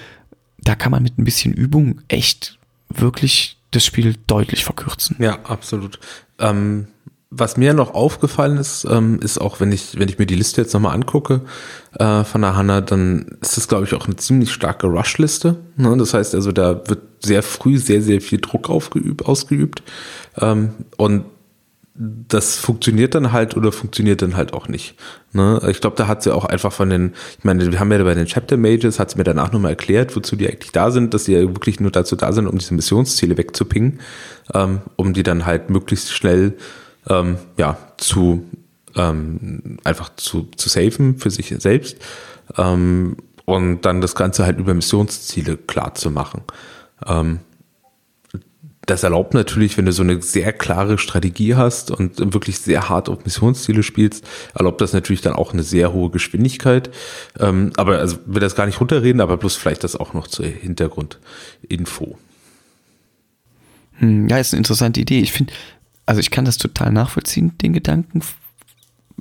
[0.59, 5.17] da kann man mit ein bisschen Übung echt wirklich das Spiel deutlich verkürzen.
[5.19, 5.99] Ja, absolut.
[6.39, 6.87] Ähm,
[7.35, 10.61] was mir noch aufgefallen ist, ähm, ist auch, wenn ich, wenn ich mir die Liste
[10.61, 11.41] jetzt nochmal angucke
[11.99, 15.57] äh, von der Hanna, dann ist das, glaube ich, auch eine ziemlich starke Rush-Liste.
[15.77, 15.97] Ne?
[15.97, 19.83] Das heißt also, da wird sehr früh sehr, sehr viel Druck aufgeübt, ausgeübt.
[20.39, 21.25] Ähm, und
[21.95, 24.95] das funktioniert dann halt oder funktioniert dann halt auch nicht.
[25.33, 25.61] Ne?
[25.69, 28.15] Ich glaube, da hat sie auch einfach von den, ich meine, wir haben ja bei
[28.15, 31.25] den Chapter Mages, hat sie mir danach nochmal erklärt, wozu die eigentlich da sind, dass
[31.25, 34.01] die ja wirklich nur dazu da sind, um diese Missionsziele wegzupingen,
[34.55, 36.55] ähm, um die dann halt möglichst schnell
[37.09, 38.45] ähm, ja, zu
[38.97, 41.99] ähm, einfach zu, zu safen für sich selbst
[42.57, 46.43] ähm, und dann das Ganze halt über Missionsziele klar zu machen.
[48.87, 53.09] Das erlaubt natürlich, wenn du so eine sehr klare Strategie hast und wirklich sehr hart
[53.09, 56.91] auf Missionsziele spielst, erlaubt das natürlich dann auch eine sehr hohe Geschwindigkeit.
[57.39, 60.47] Ähm, aber also will das gar nicht runterreden, aber bloß vielleicht das auch noch zur
[60.47, 62.19] Hintergrundinfo.
[63.99, 65.21] Hm, ja, ist eine interessante Idee.
[65.21, 65.53] Ich finde,
[66.05, 68.21] also ich kann das total nachvollziehen, den Gedanken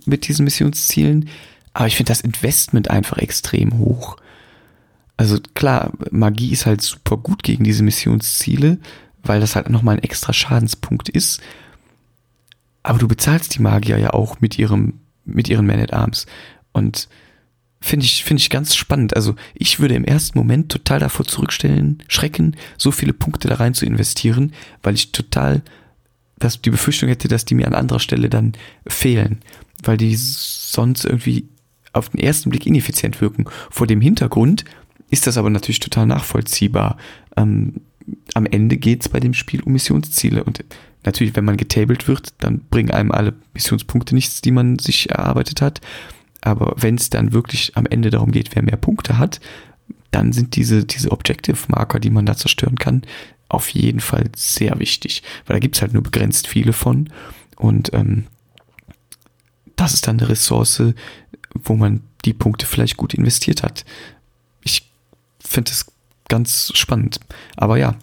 [0.05, 1.29] mit diesen Missionszielen,
[1.73, 4.17] aber ich finde das Investment einfach extrem hoch.
[5.17, 8.79] Also klar, Magie ist halt super gut gegen diese Missionsziele,
[9.23, 11.41] weil das halt nochmal ein extra Schadenspunkt ist.
[12.83, 16.25] Aber du bezahlst die Magier ja auch mit ihrem, mit ihren Man at Arms.
[16.71, 17.09] Und
[17.79, 19.15] finde ich, finde ich ganz spannend.
[19.15, 23.73] Also ich würde im ersten Moment total davor zurückstellen, schrecken, so viele Punkte da rein
[23.73, 25.61] zu investieren, weil ich total
[26.41, 28.53] dass die Befürchtung hätte, dass die mir an anderer Stelle dann
[28.87, 29.39] fehlen,
[29.83, 31.47] weil die sonst irgendwie
[31.93, 33.45] auf den ersten Blick ineffizient wirken.
[33.69, 34.65] Vor dem Hintergrund
[35.09, 36.97] ist das aber natürlich total nachvollziehbar.
[37.37, 37.81] Ähm,
[38.33, 40.43] am Ende geht es bei dem Spiel um Missionsziele.
[40.43, 40.63] Und
[41.03, 45.61] natürlich, wenn man getabelt wird, dann bringen einem alle Missionspunkte nichts, die man sich erarbeitet
[45.61, 45.81] hat.
[46.41, 49.39] Aber wenn es dann wirklich am Ende darum geht, wer mehr Punkte hat,
[50.09, 53.03] dann sind diese, diese Objective-Marker, die man da zerstören kann,
[53.47, 55.23] auf jeden Fall sehr wichtig.
[55.45, 57.09] Weil da gibt es halt nur begrenzt viele von.
[57.57, 58.25] Und ähm,
[59.75, 60.83] das ist dann eine Ressource,
[61.53, 63.85] wo man die Punkte vielleicht gut investiert hat.
[64.63, 64.91] Ich
[65.39, 65.90] finde es
[66.31, 67.19] ganz spannend.
[67.57, 67.95] Aber ja,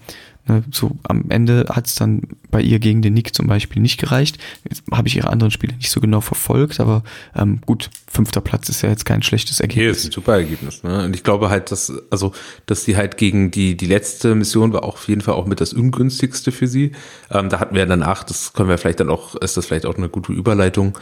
[0.46, 3.98] ne, so am Ende hat es dann bei ihr gegen den Nick zum Beispiel nicht
[3.98, 4.38] gereicht.
[4.68, 7.02] Jetzt habe ich ihre anderen Spiele nicht so genau verfolgt, aber
[7.34, 9.88] ähm, gut, fünfter Platz ist ja jetzt kein schlechtes Ergebnis.
[9.88, 10.82] Okay, ist ein super Ergebnis.
[10.82, 11.04] Ne?
[11.06, 12.32] Und ich glaube halt, dass, also,
[12.66, 15.62] dass sie halt gegen die, die letzte Mission war auch auf jeden Fall auch mit
[15.62, 16.92] das ungünstigste für sie.
[17.30, 19.96] Ähm, da hatten wir danach, das können wir vielleicht dann auch, ist das vielleicht auch
[19.96, 20.98] eine gute Überleitung.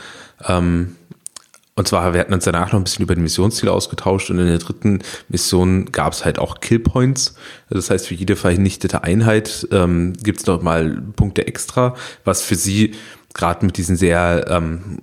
[0.46, 0.94] Ähm,
[1.78, 4.46] und zwar, wir hatten uns danach noch ein bisschen über die Missionsziele ausgetauscht und in
[4.46, 7.34] der dritten Mission gab es halt auch Killpoints.
[7.68, 12.54] Das heißt, für jede vernichtete Einheit ähm, gibt es noch mal Punkte extra, was für
[12.54, 12.94] sie
[13.36, 14.98] gerade mit diesen sehr ähm,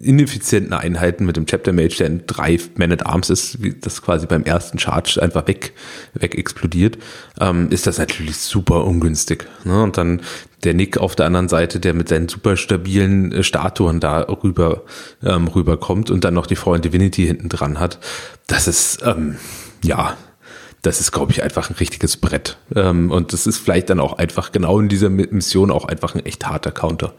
[0.00, 4.00] ineffizienten Einheiten mit dem Chapter Mage, der in drei Man at Arms ist, wie das
[4.00, 5.72] quasi beim ersten Charge einfach weg,
[6.14, 6.98] weg explodiert,
[7.40, 9.46] ähm, ist das natürlich super ungünstig.
[9.64, 9.82] Ne?
[9.82, 10.22] Und dann
[10.62, 14.82] der Nick auf der anderen Seite, der mit seinen super stabilen äh, Statuen da rüber
[15.24, 17.98] ähm, rüberkommt und dann noch die Frau in Divinity hinten dran hat,
[18.46, 19.36] das ist ähm,
[19.82, 20.16] ja
[20.82, 22.58] das ist, glaube ich, einfach ein richtiges Brett.
[22.74, 26.26] Ähm, und das ist vielleicht dann auch einfach genau in dieser Mission auch einfach ein
[26.26, 27.14] echt harter Counter.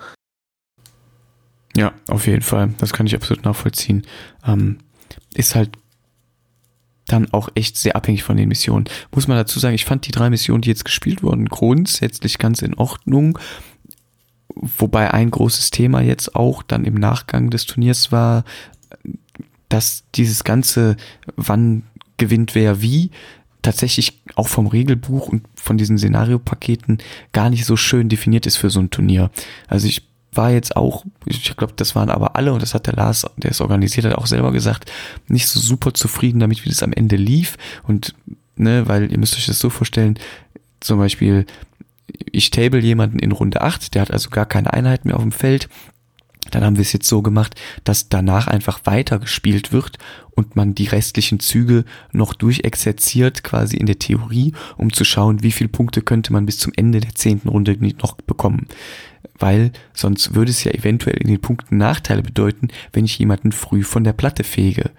[1.76, 2.74] Ja, auf jeden Fall.
[2.78, 4.05] Das kann ich absolut nachvollziehen.
[4.45, 4.80] Ähm,
[5.34, 5.72] ist halt
[7.07, 8.86] dann auch echt sehr abhängig von den Missionen.
[9.14, 12.61] Muss man dazu sagen, ich fand die drei Missionen, die jetzt gespielt wurden, grundsätzlich ganz
[12.61, 13.39] in Ordnung.
[14.55, 18.43] Wobei ein großes Thema jetzt auch dann im Nachgang des Turniers war,
[19.70, 20.95] dass dieses ganze,
[21.36, 21.84] wann
[22.18, 23.09] gewinnt wer wie,
[23.64, 26.99] tatsächlich auch vom Regelbuch und von diesen Szenariopaketen
[27.32, 29.32] gar nicht so schön definiert ist für so ein Turnier.
[29.68, 30.03] Also ich
[30.36, 33.51] war jetzt auch, ich glaube, das waren aber alle, und das hat der Lars, der
[33.51, 34.91] es organisiert hat, auch selber gesagt,
[35.28, 37.57] nicht so super zufrieden damit, wie das am Ende lief.
[37.84, 38.16] Und,
[38.55, 40.18] ne, weil ihr müsst euch das so vorstellen,
[40.80, 41.45] zum Beispiel,
[42.32, 45.32] ich table jemanden in Runde 8, der hat also gar keine Einheit mehr auf dem
[45.32, 45.70] Feld,
[46.51, 49.97] dann haben wir es jetzt so gemacht, dass danach einfach weiter gespielt wird
[50.31, 55.51] und man die restlichen Züge noch durchexerziert, quasi in der Theorie, um zu schauen, wie
[55.51, 58.67] viele Punkte könnte man bis zum Ende der zehnten Runde noch bekommen.
[59.39, 63.83] Weil sonst würde es ja eventuell in den Punkten Nachteile bedeuten, wenn ich jemanden früh
[63.83, 64.91] von der Platte fege.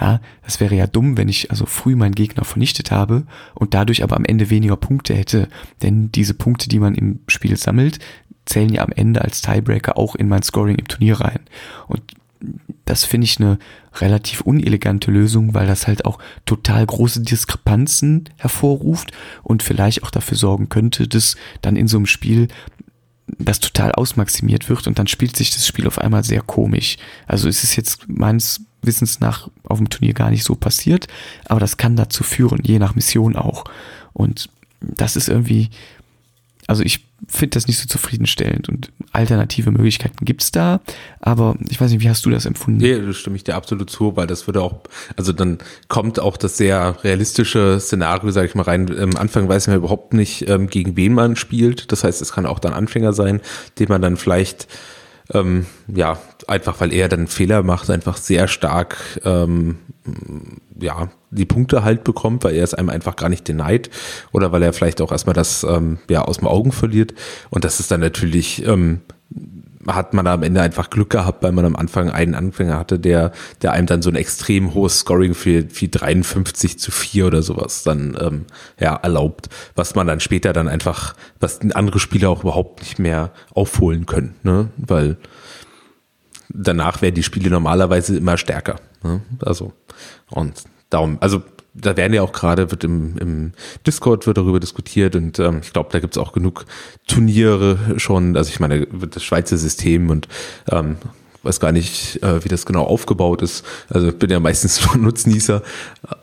[0.00, 3.24] Ja, das wäre ja dumm, wenn ich also früh meinen Gegner vernichtet habe
[3.54, 5.48] und dadurch aber am Ende weniger Punkte hätte.
[5.82, 7.98] Denn diese Punkte, die man im Spiel sammelt,
[8.44, 11.40] zählen ja am Ende als Tiebreaker auch in mein Scoring im Turnier rein.
[11.86, 12.02] Und
[12.84, 13.58] das finde ich eine
[13.94, 19.12] relativ unelegante Lösung, weil das halt auch total große Diskrepanzen hervorruft
[19.42, 22.48] und vielleicht auch dafür sorgen könnte, dass dann in so einem Spiel
[23.38, 26.96] das total ausmaximiert wird und dann spielt sich das Spiel auf einmal sehr komisch.
[27.26, 31.06] Also es ist jetzt meines Wissens nach auf dem Turnier gar nicht so passiert,
[31.46, 33.64] aber das kann dazu führen, je nach Mission auch.
[34.12, 35.70] Und das ist irgendwie,
[36.72, 40.80] also ich finde das nicht so zufriedenstellend und alternative Möglichkeiten gibt es da,
[41.20, 42.80] aber ich weiß nicht, wie hast du das empfunden?
[42.80, 44.80] Nee, da stimme ich dir absolut zu, weil das würde auch,
[45.18, 45.58] also dann
[45.88, 48.90] kommt auch das sehr realistische Szenario, sage ich mal, rein.
[48.98, 51.92] Am Anfang weiß man überhaupt nicht, ähm, gegen wen man spielt.
[51.92, 53.42] Das heißt, es kann auch dann Anfänger sein,
[53.78, 54.66] den man dann vielleicht
[55.34, 56.18] ähm, ja,
[56.48, 59.78] einfach weil er dann Fehler macht, einfach sehr stark ähm,
[60.80, 63.90] ja, die Punkte halt bekommt, weil er es einem einfach gar nicht denied
[64.32, 67.14] oder weil er vielleicht auch erstmal das ähm, ja aus dem Augen verliert.
[67.50, 69.00] Und das ist dann natürlich, ähm,
[69.86, 73.32] hat man am Ende einfach Glück gehabt, weil man am Anfang einen Anfänger hatte, der,
[73.62, 77.82] der einem dann so ein extrem hohes Scoring für wie 53 zu 4 oder sowas
[77.82, 78.44] dann ähm,
[78.78, 83.32] ja, erlaubt, was man dann später dann einfach, was andere Spieler auch überhaupt nicht mehr
[83.54, 84.68] aufholen können, ne?
[84.76, 85.16] Weil
[86.54, 88.76] danach werden die Spiele normalerweise immer stärker.
[89.02, 89.22] Ne?
[89.40, 89.72] Also,
[90.30, 91.42] und darum, also
[91.74, 93.52] da werden ja auch gerade, wird im, im
[93.86, 96.66] Discord wird darüber diskutiert und ähm, ich glaube, da gibt's auch genug
[97.06, 100.28] Turniere schon, also ich meine, das Schweizer System und
[100.70, 100.96] ähm,
[101.42, 103.64] weiß gar nicht, äh, wie das genau aufgebaut ist.
[103.88, 105.62] Also ich bin ja meistens nur Nutznießer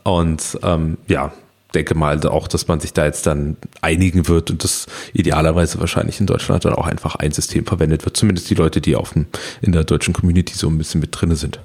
[0.04, 1.34] und ähm, ja,
[1.74, 6.20] denke mal auch, dass man sich da jetzt dann einigen wird und das idealerweise wahrscheinlich
[6.20, 8.18] in Deutschland dann auch einfach ein System verwendet wird.
[8.18, 9.28] Zumindest die Leute, die auf dem,
[9.62, 11.60] in der deutschen Community so ein bisschen mit drinne sind.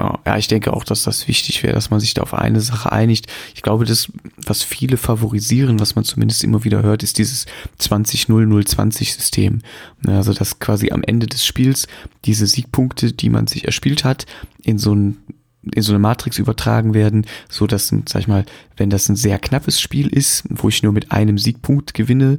[0.00, 2.90] Ja, ich denke auch, dass das wichtig wäre, dass man sich da auf eine Sache
[2.90, 3.26] einigt.
[3.54, 7.44] Ich glaube, das, was viele favorisieren, was man zumindest immer wieder hört, ist dieses
[7.78, 9.60] 20-0-0-20-System.
[10.06, 11.88] Also, dass quasi am Ende des Spiels
[12.24, 14.24] diese Siegpunkte, die man sich erspielt hat,
[14.62, 15.18] in so ein
[15.74, 18.44] in so eine Matrix übertragen werden, so dass, sag ich mal,
[18.76, 22.38] wenn das ein sehr knappes Spiel ist, wo ich nur mit einem Siegpunkt gewinne,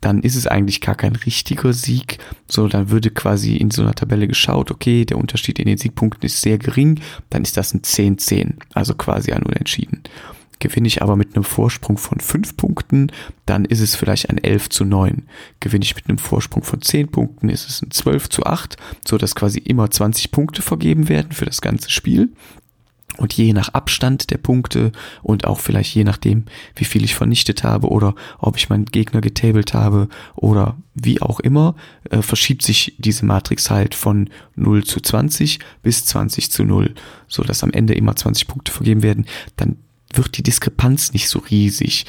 [0.00, 3.94] dann ist es eigentlich gar kein richtiger Sieg, so dann würde quasi in so einer
[3.94, 7.00] Tabelle geschaut, okay, der Unterschied in den Siegpunkten ist sehr gering,
[7.30, 10.02] dann ist das ein 10-10, also quasi ein Unentschieden.
[10.58, 13.12] Gewinne ich aber mit einem Vorsprung von 5 Punkten,
[13.46, 15.24] dann ist es vielleicht ein 11 zu 9.
[15.60, 19.18] Gewinne ich mit einem Vorsprung von 10 Punkten, ist es ein 12 zu 8, so
[19.18, 22.30] dass quasi immer 20 Punkte vergeben werden für das ganze Spiel.
[23.18, 24.92] Und je nach Abstand der Punkte
[25.22, 26.44] und auch vielleicht je nachdem,
[26.76, 31.40] wie viel ich vernichtet habe oder ob ich meinen Gegner getabelt habe oder wie auch
[31.40, 31.74] immer,
[32.10, 36.94] äh, verschiebt sich diese Matrix halt von 0 zu 20 bis 20 zu 0,
[37.26, 39.26] so dass am Ende immer 20 Punkte vergeben werden.
[39.56, 39.78] Dann
[40.12, 42.06] wird die Diskrepanz nicht so riesig.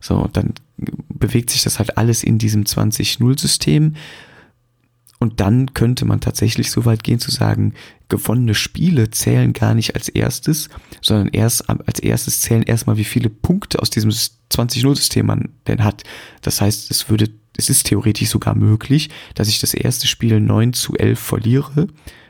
[0.00, 0.54] So, dann
[1.08, 3.94] bewegt sich das halt alles in diesem 20-0-System.
[5.20, 7.74] Und dann könnte man tatsächlich so weit gehen zu sagen,
[8.08, 10.68] gewonnene Spiele zählen gar nicht als erstes,
[11.00, 16.02] sondern erst als erstes zählen erstmal, wie viele Punkte aus diesem 20-0-System man denn hat.
[16.40, 20.72] Das heißt, es würde, es ist theoretisch sogar möglich, dass ich das erste Spiel 9
[20.72, 21.86] zu 11 verliere.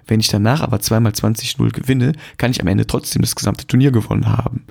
[0.07, 3.91] Wenn ich danach aber zweimal 20-0 gewinne, kann ich am Ende trotzdem das gesamte Turnier
[3.91, 4.67] gewonnen haben.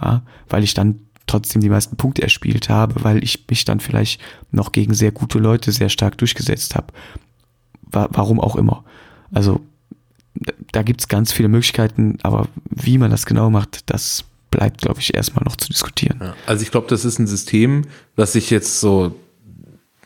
[0.00, 4.20] Ja, weil ich dann trotzdem die meisten Punkte erspielt habe, weil ich mich dann vielleicht
[4.52, 6.92] noch gegen sehr gute Leute sehr stark durchgesetzt habe
[7.90, 8.84] warum auch immer.
[9.32, 9.60] Also
[10.72, 15.00] da gibt es ganz viele Möglichkeiten, aber wie man das genau macht, das bleibt, glaube
[15.00, 16.18] ich, erstmal noch zu diskutieren.
[16.20, 17.82] Ja, also ich glaube, das ist ein System,
[18.16, 19.14] was sich jetzt so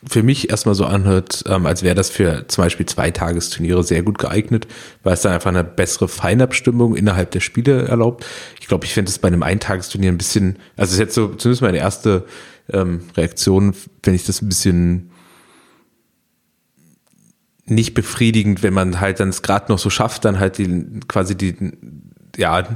[0.07, 4.19] für mich erstmal so anhört, ähm, als wäre das für zum Beispiel Zweitagesturniere sehr gut
[4.19, 4.67] geeignet,
[5.03, 8.25] weil es dann einfach eine bessere Feinabstimmung innerhalb der Spiele erlaubt.
[8.61, 11.29] Ich glaube, ich finde es bei einem Eintagesturnier ein bisschen, also es ist jetzt so
[11.35, 12.25] zumindest meine erste
[12.73, 15.11] ähm, Reaktion, wenn ich das ein bisschen
[17.67, 21.37] nicht befriedigend, wenn man halt dann es gerade noch so schafft, dann halt die quasi
[21.37, 21.73] die
[22.37, 22.67] ja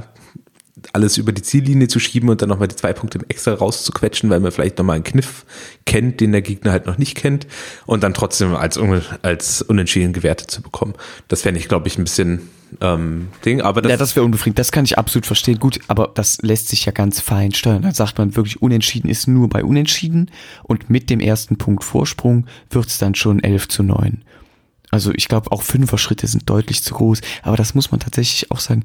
[0.93, 4.29] alles über die Ziellinie zu schieben und dann nochmal die zwei Punkte im Extra rauszuquetschen,
[4.29, 5.45] weil man vielleicht nochmal einen Kniff
[5.85, 7.47] kennt, den der Gegner halt noch nicht kennt
[7.85, 8.79] und dann trotzdem als,
[9.21, 10.93] als unentschieden gewertet zu bekommen.
[11.27, 12.49] Das fände ich, glaube ich, ein bisschen
[12.81, 13.61] ähm, Ding.
[13.61, 14.59] Aber das ja, das wäre unbefriedigend.
[14.59, 15.59] Das kann ich absolut verstehen.
[15.59, 17.81] Gut, aber das lässt sich ja ganz fein steuern.
[17.81, 20.31] Dann sagt man wirklich, unentschieden ist nur bei unentschieden
[20.63, 24.23] und mit dem ersten Punkt Vorsprung wird es dann schon 11 zu 9.
[24.95, 27.19] Also ich glaube, auch Fünfer-Schritte sind deutlich zu groß.
[27.43, 28.83] Aber das muss man tatsächlich auch sagen.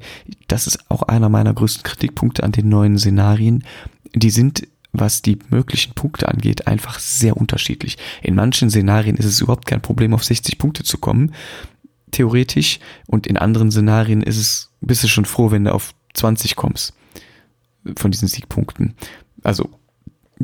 [0.49, 3.63] Das ist auch einer meiner größten Kritikpunkte an den neuen Szenarien.
[4.13, 7.97] Die sind was die möglichen Punkte angeht, einfach sehr unterschiedlich.
[8.21, 11.33] In manchen Szenarien ist es überhaupt kein Problem, auf 60 Punkte zu kommen,
[12.11, 12.79] theoretisch.
[13.07, 16.93] Und in anderen Szenarien ist es, bist du schon froh, wenn du auf 20 kommst
[17.95, 18.95] von diesen Siegpunkten.
[19.43, 19.69] Also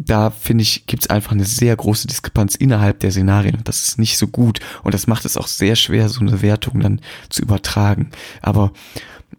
[0.05, 3.87] da finde ich, gibt es einfach eine sehr große Diskrepanz innerhalb der Szenarien und das
[3.87, 7.01] ist nicht so gut und das macht es auch sehr schwer, so eine Wertung dann
[7.29, 8.09] zu übertragen.
[8.41, 8.71] Aber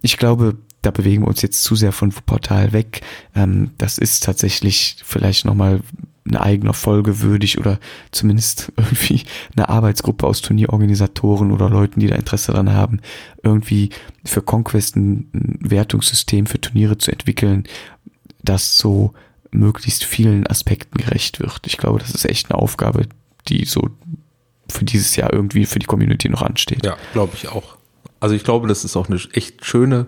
[0.02, 3.02] ich glaube, da bewegen wir uns jetzt zu sehr von Portal weg.
[3.34, 5.80] Ähm, das ist tatsächlich vielleicht nochmal
[6.26, 7.78] eine eigene Folge würdig oder
[8.10, 9.22] zumindest irgendwie
[9.56, 13.00] eine Arbeitsgruppe aus Turnierorganisatoren oder Leuten, die da Interesse dran haben,
[13.42, 13.90] irgendwie
[14.24, 17.64] für Conquest ein Wertungssystem für Turniere zu entwickeln,
[18.42, 19.14] das so
[19.50, 21.60] möglichst vielen Aspekten gerecht wird.
[21.66, 23.02] Ich glaube, das ist echt eine Aufgabe,
[23.48, 23.90] die so
[24.70, 26.84] für dieses Jahr irgendwie für die Community noch ansteht.
[26.84, 27.78] Ja, glaube ich auch.
[28.20, 30.06] Also ich glaube, das ist auch eine echt schöne,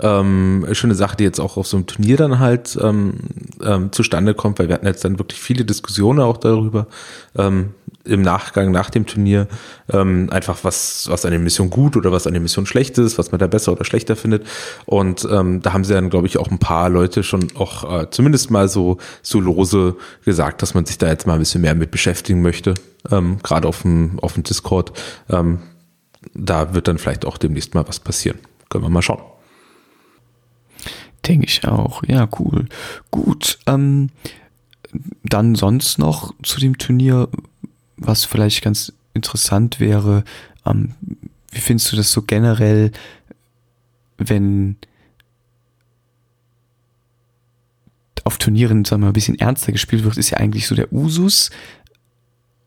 [0.00, 3.14] ähm, schöne Sache, die jetzt auch auf so einem Turnier dann halt ähm,
[3.62, 6.88] ähm, zustande kommt, weil wir hatten jetzt dann wirklich viele Diskussionen auch darüber,
[7.36, 7.74] ähm,
[8.04, 9.46] im Nachgang nach dem Turnier
[9.92, 13.18] ähm, einfach was was an der Mission gut oder was an der Mission schlecht ist,
[13.18, 14.46] was man da besser oder schlechter findet
[14.86, 18.10] und ähm, da haben sie dann glaube ich auch ein paar Leute schon auch äh,
[18.10, 21.74] zumindest mal so so lose gesagt, dass man sich da jetzt mal ein bisschen mehr
[21.74, 22.74] mit beschäftigen möchte,
[23.10, 24.92] ähm, gerade auf dem auf dem Discord.
[25.30, 25.60] Ähm,
[26.34, 28.38] da wird dann vielleicht auch demnächst mal was passieren.
[28.68, 29.22] Können wir mal schauen.
[31.26, 32.02] Denke ich auch.
[32.06, 32.66] Ja, cool.
[33.10, 33.58] Gut.
[33.66, 34.10] Ähm,
[35.22, 37.28] dann sonst noch zu dem Turnier
[38.06, 40.24] was vielleicht ganz interessant wäre,
[40.66, 40.94] ähm,
[41.50, 42.92] wie findest du das so generell,
[44.18, 44.76] wenn
[48.24, 50.92] auf Turnieren, sagen wir mal, ein bisschen ernster gespielt wird, ist ja eigentlich so der
[50.92, 51.50] Usus.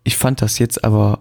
[0.04, 1.20] Ich fand das jetzt aber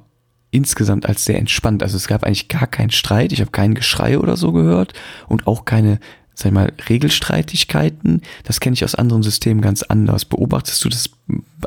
[0.51, 1.83] insgesamt als sehr entspannt.
[1.83, 4.93] Also es gab eigentlich gar keinen Streit, ich habe kein Geschrei oder so gehört
[5.29, 6.01] und auch keine
[6.35, 10.25] sag ich mal, Regelstreitigkeiten, das kenne ich aus anderen Systemen ganz anders.
[10.25, 11.11] Beobachtest du das,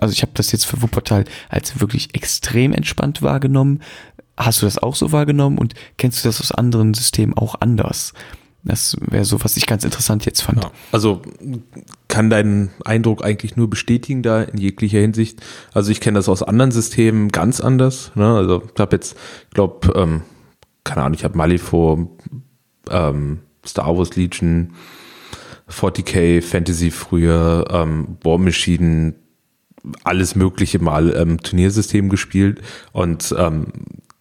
[0.02, 3.82] also ich habe das jetzt für Wuppertal als wirklich extrem entspannt wahrgenommen.
[4.38, 8.14] Hast du das auch so wahrgenommen und kennst du das aus anderen Systemen auch anders?
[8.64, 10.64] Das wäre so, was ich ganz interessant jetzt fand.
[10.64, 11.22] Ja, also
[12.08, 15.42] kann deinen Eindruck eigentlich nur bestätigen da in jeglicher Hinsicht.
[15.74, 18.12] Also ich kenne das aus anderen Systemen ganz anders.
[18.16, 18.36] Ne?
[18.36, 19.16] Also ich habe jetzt,
[19.54, 20.22] glaube, ähm,
[20.84, 22.18] keine Ahnung, ich habe Malifo
[22.90, 24.74] ähm, Star Wars Legion,
[25.70, 29.16] 40k, Fantasy früher, ähm, War Machine,
[30.04, 32.62] alles mögliche mal ähm, Turniersystem gespielt
[32.92, 33.68] und ähm,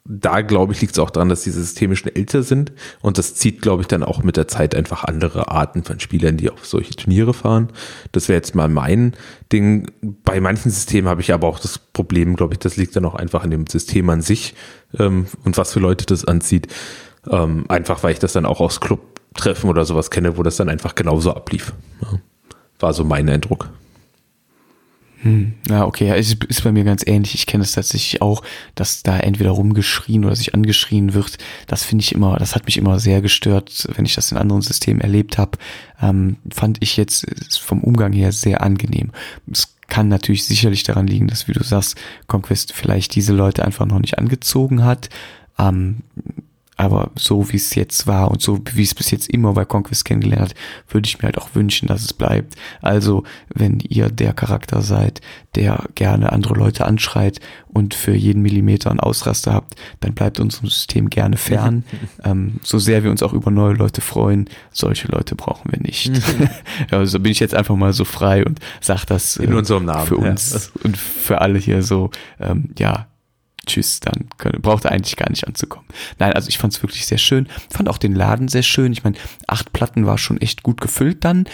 [0.09, 3.35] da glaube ich liegt es auch daran, dass diese Systeme schon älter sind und das
[3.35, 6.65] zieht glaube ich dann auch mit der Zeit einfach andere Arten von Spielern, die auf
[6.65, 7.69] solche Turniere fahren.
[8.13, 9.15] Das wäre jetzt mal mein
[9.53, 9.91] Ding.
[10.25, 13.17] Bei manchen Systemen habe ich aber auch das Problem, glaube ich, das liegt dann auch
[13.17, 14.55] einfach an dem System an sich
[14.99, 16.69] ähm, und was für Leute das anzieht.
[17.29, 20.57] Ähm, einfach weil ich das dann auch aus Club Treffen oder sowas kenne, wo das
[20.57, 21.73] dann einfach genauso ablief.
[22.03, 22.19] Ja.
[22.79, 23.69] War so mein Eindruck.
[25.23, 27.35] Hm, ja, okay, ja, ist, ist bei mir ganz ähnlich.
[27.35, 28.43] Ich kenne es tatsächlich auch,
[28.75, 31.39] dass da entweder rumgeschrien oder sich angeschrien wird.
[31.67, 34.63] Das finde ich immer, das hat mich immer sehr gestört, wenn ich das in anderen
[34.63, 35.59] Systemen erlebt habe.
[36.03, 37.27] Ähm, fand ich jetzt
[37.59, 39.11] vom Umgang her sehr angenehm.
[39.51, 41.97] Es kann natürlich sicherlich daran liegen, dass, wie du sagst,
[42.27, 45.09] Conquest vielleicht diese Leute einfach noch nicht angezogen hat.
[45.59, 46.03] Ähm,
[46.77, 50.05] aber so wie es jetzt war und so wie es bis jetzt immer bei Conquest
[50.05, 50.55] kennengelernt hat,
[50.89, 52.55] würde ich mir halt auch wünschen, dass es bleibt.
[52.83, 53.25] Also,
[53.55, 55.21] wenn ihr der Charakter seid,
[55.55, 60.69] der gerne andere Leute anschreit und für jeden Millimeter einen Ausraster habt, dann bleibt unserem
[60.69, 61.85] System gerne fern.
[62.25, 66.13] ähm, so sehr wir uns auch über neue Leute freuen, solche Leute brauchen wir nicht.
[66.91, 70.07] also bin ich jetzt einfach mal so frei und sag das äh, in unserem Namen
[70.07, 70.81] für uns ja.
[70.85, 73.07] und für alle hier so, ähm, ja,
[73.67, 75.87] tschüss, dann können, braucht er eigentlich gar nicht anzukommen.
[76.19, 77.49] Nein, also ich fand es wirklich sehr schön.
[77.71, 78.93] Fand auch den Laden sehr schön.
[78.93, 81.45] Ich meine, acht Platten war schon echt gut gefüllt dann.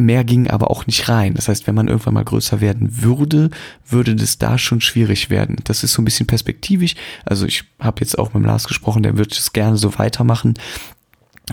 [0.00, 1.34] Mehr ging aber auch nicht rein.
[1.34, 3.50] Das heißt, wenn man irgendwann mal größer werden würde,
[3.86, 5.56] würde das da schon schwierig werden.
[5.64, 6.94] Das ist so ein bisschen perspektivisch.
[7.26, 10.54] Also ich habe jetzt auch mit Lars gesprochen, der wird es gerne so weitermachen.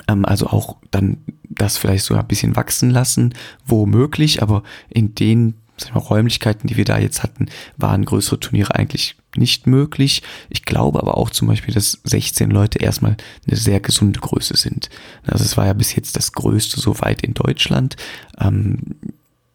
[0.07, 3.33] Ähm, also auch dann das vielleicht so ein bisschen wachsen lassen,
[3.65, 5.55] womöglich, aber in den
[5.93, 10.23] mal, Räumlichkeiten, die wir da jetzt hatten, waren größere Turniere eigentlich nicht möglich.
[10.49, 13.17] Ich glaube aber auch zum Beispiel, dass 16 Leute erstmal
[13.47, 14.89] eine sehr gesunde Größe sind.
[15.25, 17.95] Also es war ja bis jetzt das größte so weit in Deutschland.
[18.39, 18.95] Ähm,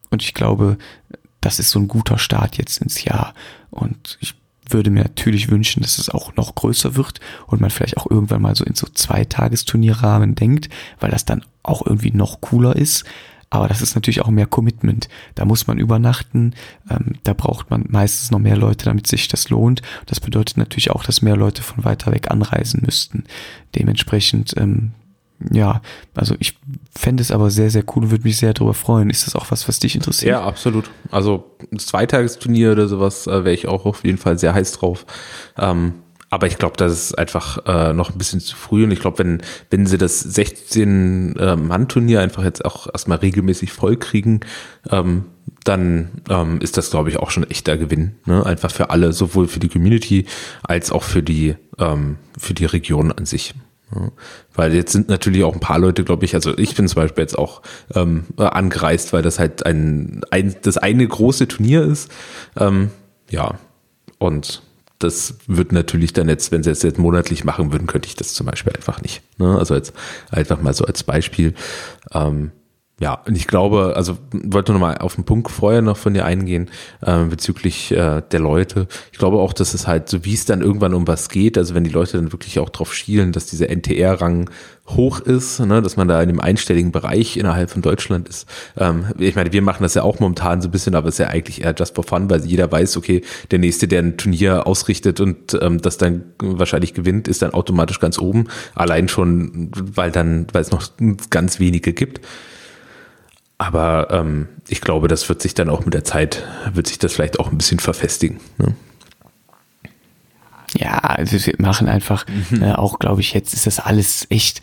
[0.09, 0.77] und ich glaube,
[1.41, 3.33] das ist so ein guter Start jetzt ins Jahr.
[3.69, 4.33] Und ich
[4.69, 8.41] würde mir natürlich wünschen, dass es auch noch größer wird und man vielleicht auch irgendwann
[8.41, 10.69] mal so in so Zweitagesturnierrahmen denkt,
[10.99, 13.05] weil das dann auch irgendwie noch cooler ist.
[13.49, 15.07] Aber das ist natürlich auch mehr Commitment.
[15.35, 16.53] Da muss man übernachten,
[16.89, 19.81] ähm, da braucht man meistens noch mehr Leute, damit sich das lohnt.
[20.07, 23.23] Das bedeutet natürlich auch, dass mehr Leute von weiter weg anreisen müssten.
[23.75, 24.91] Dementsprechend, ähm,
[25.51, 25.81] ja,
[26.15, 26.57] also ich
[26.95, 29.09] fände es aber sehr, sehr cool und würde mich sehr darüber freuen.
[29.09, 30.31] Ist das auch was, was dich interessiert?
[30.31, 30.89] Ja, absolut.
[31.11, 35.05] Also ein Zweitagesturnier oder sowas äh, wäre ich auch auf jeden Fall sehr heiß drauf.
[35.57, 35.93] Ähm,
[36.35, 38.83] aber ich glaube, das ist einfach äh, noch ein bisschen zu früh.
[38.83, 43.95] Und ich glaube, wenn, wenn sie das 16-Mann-Turnier äh, einfach jetzt auch erstmal regelmäßig voll
[43.95, 44.41] kriegen,
[44.91, 45.23] ähm,
[45.63, 48.15] dann ähm, ist das, glaube ich, auch schon echter Gewinn.
[48.25, 48.45] Ne?
[48.45, 50.25] Einfach für alle, sowohl für die Community
[50.61, 53.53] als auch für die, ähm, für die Region an sich.
[53.95, 54.11] Ja,
[54.55, 57.21] weil jetzt sind natürlich auch ein paar Leute, glaube ich, also ich bin zum Beispiel
[57.21, 57.61] jetzt auch
[57.93, 62.11] ähm, angereist, weil das halt ein, ein das eine große Turnier ist.
[62.57, 62.89] Ähm,
[63.29, 63.57] ja,
[64.17, 64.64] und
[65.05, 68.33] das wird natürlich dann jetzt, wenn sie es jetzt monatlich machen würden, könnte ich das
[68.33, 69.21] zum Beispiel einfach nicht.
[69.37, 69.57] Ne?
[69.57, 69.93] Also jetzt
[70.31, 71.53] einfach mal so als Beispiel.
[72.13, 72.51] Ähm,
[72.97, 76.23] ja, und ich glaube, also wollte noch mal auf den Punkt vorher noch von dir
[76.23, 76.69] eingehen
[77.01, 78.87] äh, bezüglich äh, der Leute.
[79.11, 81.75] Ich glaube auch, dass es halt so, wie es dann irgendwann um was geht, also
[81.75, 84.49] wenn die Leute dann wirklich auch drauf schielen, dass dieser NTR-Rang
[84.87, 88.47] hoch ist, ne, dass man da in dem einstelligen Bereich innerhalb von Deutschland ist.
[88.77, 91.19] Ähm, ich meine, wir machen das ja auch momentan so ein bisschen, aber es ist
[91.19, 94.67] ja eigentlich eher just for fun, weil jeder weiß, okay, der nächste, der ein Turnier
[94.67, 98.47] ausrichtet und ähm, das dann wahrscheinlich gewinnt, ist dann automatisch ganz oben.
[98.73, 100.87] Allein schon, weil dann, weil es noch
[101.29, 102.21] ganz wenige gibt.
[103.57, 106.43] Aber ähm, ich glaube, das wird sich dann auch mit der Zeit,
[106.73, 108.39] wird sich das vielleicht auch ein bisschen verfestigen.
[108.57, 108.75] Ne?
[110.77, 112.63] Ja, also wir machen einfach, mhm.
[112.63, 114.61] äh, auch glaube ich, jetzt ist das alles echt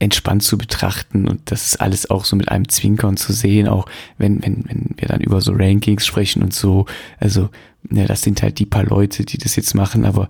[0.00, 3.86] entspannt zu betrachten und das ist alles auch so mit einem Zwinkern zu sehen, auch
[4.16, 6.86] wenn, wenn, wenn wir dann über so Rankings sprechen und so.
[7.18, 7.48] Also,
[7.90, 10.28] ja, das sind halt die paar Leute, die das jetzt machen, aber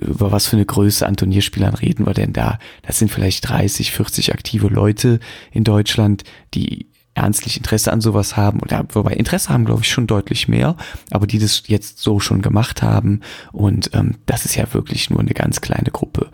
[0.00, 2.58] über was für eine Größe an Turnierspielern reden wir denn da?
[2.82, 5.20] Das sind vielleicht 30, 40 aktive Leute
[5.52, 6.24] in Deutschland,
[6.54, 10.76] die ernstlich Interesse an sowas haben, oder wobei Interesse haben, glaube ich, schon deutlich mehr,
[11.10, 13.20] aber die das jetzt so schon gemacht haben
[13.52, 16.28] und ähm, das ist ja wirklich nur eine ganz kleine Gruppe.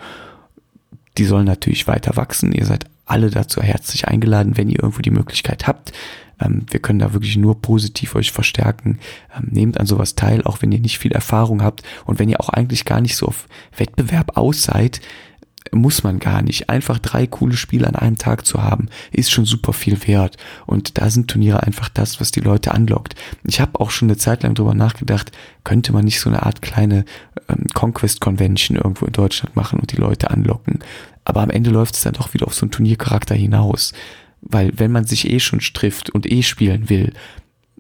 [1.18, 2.53] Die sollen natürlich weiter wachsen.
[2.53, 5.93] Ihr seid alle dazu herzlich eingeladen, wenn ihr irgendwo die Möglichkeit habt.
[6.41, 9.01] Ähm, wir können da wirklich nur positiv euch verstärken.
[9.37, 12.41] Ähm, nehmt an sowas teil, auch wenn ihr nicht viel Erfahrung habt und wenn ihr
[12.41, 15.01] auch eigentlich gar nicht so auf Wettbewerb aus seid,
[15.73, 16.68] muss man gar nicht.
[16.68, 20.37] Einfach drei coole Spiele an einem Tag zu haben, ist schon super viel wert.
[20.66, 23.14] Und da sind Turniere einfach das, was die Leute anlockt.
[23.45, 25.33] Ich habe auch schon eine Zeit lang drüber nachgedacht,
[25.64, 27.05] könnte man nicht so eine Art kleine
[27.49, 30.81] ähm, Conquest Convention irgendwo in Deutschland machen und die Leute anlocken.
[31.25, 33.93] Aber am Ende läuft es dann doch wieder auf so einen Turniercharakter hinaus.
[34.43, 37.12] Weil wenn man sich eh schon trifft und eh spielen will,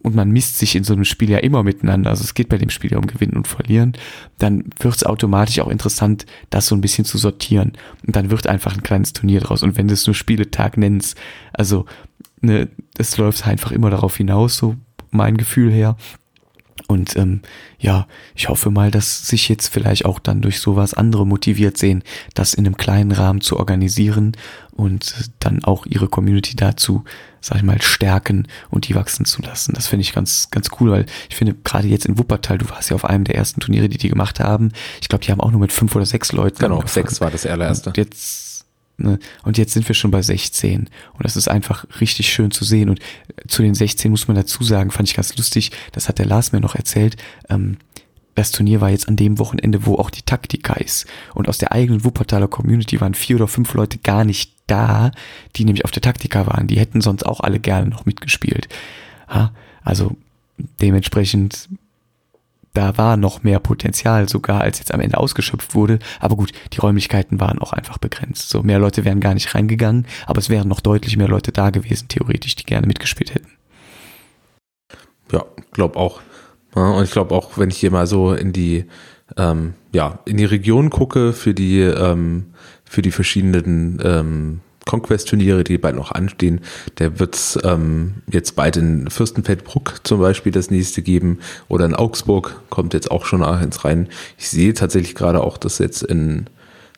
[0.02, 2.58] und man misst sich in so einem Spiel ja immer miteinander, also es geht bei
[2.58, 3.92] dem Spiel ja um Gewinnen und Verlieren,
[4.38, 7.72] dann wird es automatisch auch interessant, das so ein bisschen zu sortieren.
[8.06, 9.62] Und dann wird einfach ein kleines Turnier draus.
[9.62, 11.18] Und wenn du es nur Spieletag nennst,
[11.52, 11.84] also
[12.40, 14.76] ne, es läuft einfach immer darauf hinaus, so
[15.10, 15.96] mein Gefühl her.
[16.86, 17.40] Und ähm,
[17.78, 22.02] ja, ich hoffe mal, dass sich jetzt vielleicht auch dann durch sowas andere motiviert sehen,
[22.34, 24.36] das in einem kleinen Rahmen zu organisieren
[24.72, 27.04] und dann auch ihre Community dazu,
[27.40, 29.72] sag ich mal, stärken und die wachsen zu lassen.
[29.74, 32.90] Das finde ich ganz, ganz cool, weil ich finde, gerade jetzt in Wuppertal, du warst
[32.90, 34.72] ja auf einem der ersten Turniere, die die gemacht haben.
[35.00, 36.58] Ich glaube, die haben auch nur mit fünf oder sechs Leuten.
[36.58, 37.06] Genau, angefangen.
[37.06, 37.90] sechs war das allererste.
[37.90, 38.49] Und jetzt
[39.00, 39.18] Ne?
[39.42, 40.88] Und jetzt sind wir schon bei 16.
[41.12, 42.88] Und das ist einfach richtig schön zu sehen.
[42.88, 43.00] Und
[43.48, 46.52] zu den 16 muss man dazu sagen, fand ich ganz lustig, das hat der Lars
[46.52, 47.16] mir noch erzählt,
[47.48, 47.76] ähm,
[48.34, 51.06] das Turnier war jetzt an dem Wochenende, wo auch die Taktika ist.
[51.34, 55.10] Und aus der eigenen Wuppertaler Community waren vier oder fünf Leute gar nicht da,
[55.56, 56.66] die nämlich auf der Taktika waren.
[56.66, 58.68] Die hätten sonst auch alle gerne noch mitgespielt.
[59.28, 60.16] Ja, also
[60.80, 61.68] dementsprechend
[62.72, 65.98] da war noch mehr Potenzial sogar, als jetzt am Ende ausgeschöpft wurde.
[66.20, 68.48] Aber gut, die Räumlichkeiten waren auch einfach begrenzt.
[68.48, 71.70] So mehr Leute wären gar nicht reingegangen, aber es wären noch deutlich mehr Leute da
[71.70, 73.50] gewesen, theoretisch, die gerne mitgespielt hätten.
[75.32, 76.20] Ja, glaub auch.
[76.76, 78.84] Ja, und ich glaube auch, wenn ich hier mal so in die,
[79.36, 82.54] ähm, ja, in die Region gucke für die, ähm,
[82.84, 84.60] für die verschiedenen ähm,
[84.90, 86.60] Conquest-Turniere, die bald noch anstehen.
[86.98, 91.38] Der wird es ähm, jetzt bald in Fürstenfeldbruck zum Beispiel das nächste geben
[91.68, 94.08] oder in Augsburg kommt jetzt auch schon ins rein.
[94.36, 96.46] Ich sehe tatsächlich gerade auch, dass jetzt in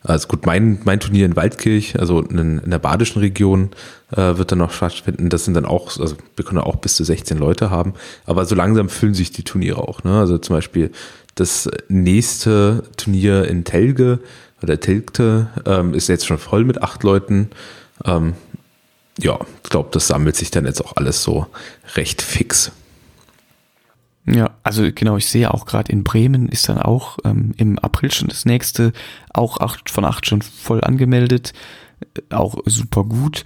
[0.05, 3.71] also gut, mein, mein Turnier in Waldkirch, also in, in der badischen Region,
[4.11, 5.29] äh, wird dann noch stattfinden.
[5.29, 7.95] Das sind dann auch, also wir können auch bis zu 16 Leute haben,
[8.27, 10.03] aber so langsam füllen sich die Turniere auch.
[10.03, 10.19] Ne?
[10.19, 10.91] Also zum Beispiel
[11.37, 14.19] das nächste Turnier in Telge
[14.63, 17.51] oder Tilgte ähm, ist jetzt schon voll mit acht Leuten.
[18.05, 18.35] Ähm,
[19.19, 21.47] ja, ich glaube, das sammelt sich dann jetzt auch alles so
[21.95, 22.73] recht fix.
[24.25, 28.13] Ja, also genau, ich sehe auch gerade in Bremen ist dann auch ähm, im April
[28.13, 28.93] schon das nächste,
[29.35, 31.53] auch acht von acht schon voll angemeldet,
[32.15, 33.45] äh, auch super gut.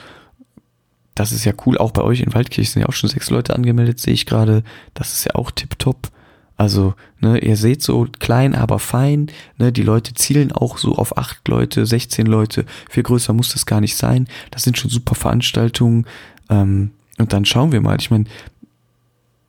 [1.14, 3.54] Das ist ja cool, auch bei euch in Waldkirch sind ja auch schon sechs Leute
[3.54, 4.64] angemeldet, sehe ich gerade.
[4.92, 6.10] Das ist ja auch tipptopp.
[6.56, 11.18] Also, ne, ihr seht so klein, aber fein, ne, die Leute zielen auch so auf
[11.18, 14.26] acht Leute, 16 Leute, viel größer muss das gar nicht sein.
[14.50, 16.06] Das sind schon super Veranstaltungen.
[16.48, 17.96] Ähm, und dann schauen wir mal.
[18.00, 18.24] Ich meine,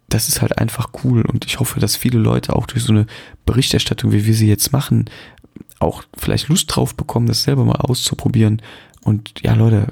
[0.09, 3.05] das ist halt einfach cool und ich hoffe, dass viele Leute auch durch so eine
[3.45, 5.05] Berichterstattung, wie wir sie jetzt machen,
[5.79, 8.61] auch vielleicht Lust drauf bekommen, das selber mal auszuprobieren.
[9.03, 9.87] Und ja, Leute,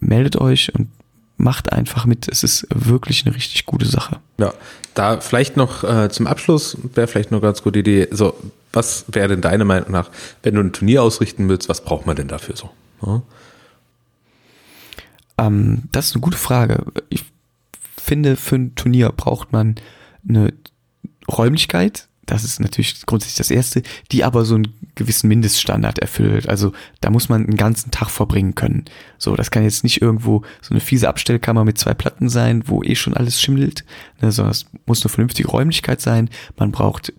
[0.00, 0.88] meldet euch und
[1.36, 2.28] macht einfach mit.
[2.28, 4.20] Es ist wirklich eine richtig gute Sache.
[4.38, 4.54] Ja,
[4.94, 8.08] da vielleicht noch äh, zum Abschluss wäre vielleicht noch ganz gute Idee.
[8.10, 8.36] So,
[8.72, 10.10] was wäre denn deine Meinung nach,
[10.42, 12.70] wenn du ein Turnier ausrichten willst, was braucht man denn dafür so?
[13.04, 13.22] Ja?
[15.38, 16.84] Ähm, das ist eine gute Frage.
[17.08, 17.24] Ich
[17.96, 19.76] finde, für ein Turnier braucht man
[20.28, 20.52] eine
[21.30, 26.48] Räumlichkeit, das ist natürlich grundsätzlich das Erste, die aber so einen gewissen Mindeststandard erfüllt.
[26.48, 28.84] Also da muss man einen ganzen Tag verbringen können.
[29.18, 32.82] So, das kann jetzt nicht irgendwo so eine fiese Abstellkammer mit zwei Platten sein, wo
[32.82, 33.84] eh schon alles schimmelt,
[34.20, 36.30] ne, sondern es muss eine vernünftige Räumlichkeit sein.
[36.56, 37.12] Man braucht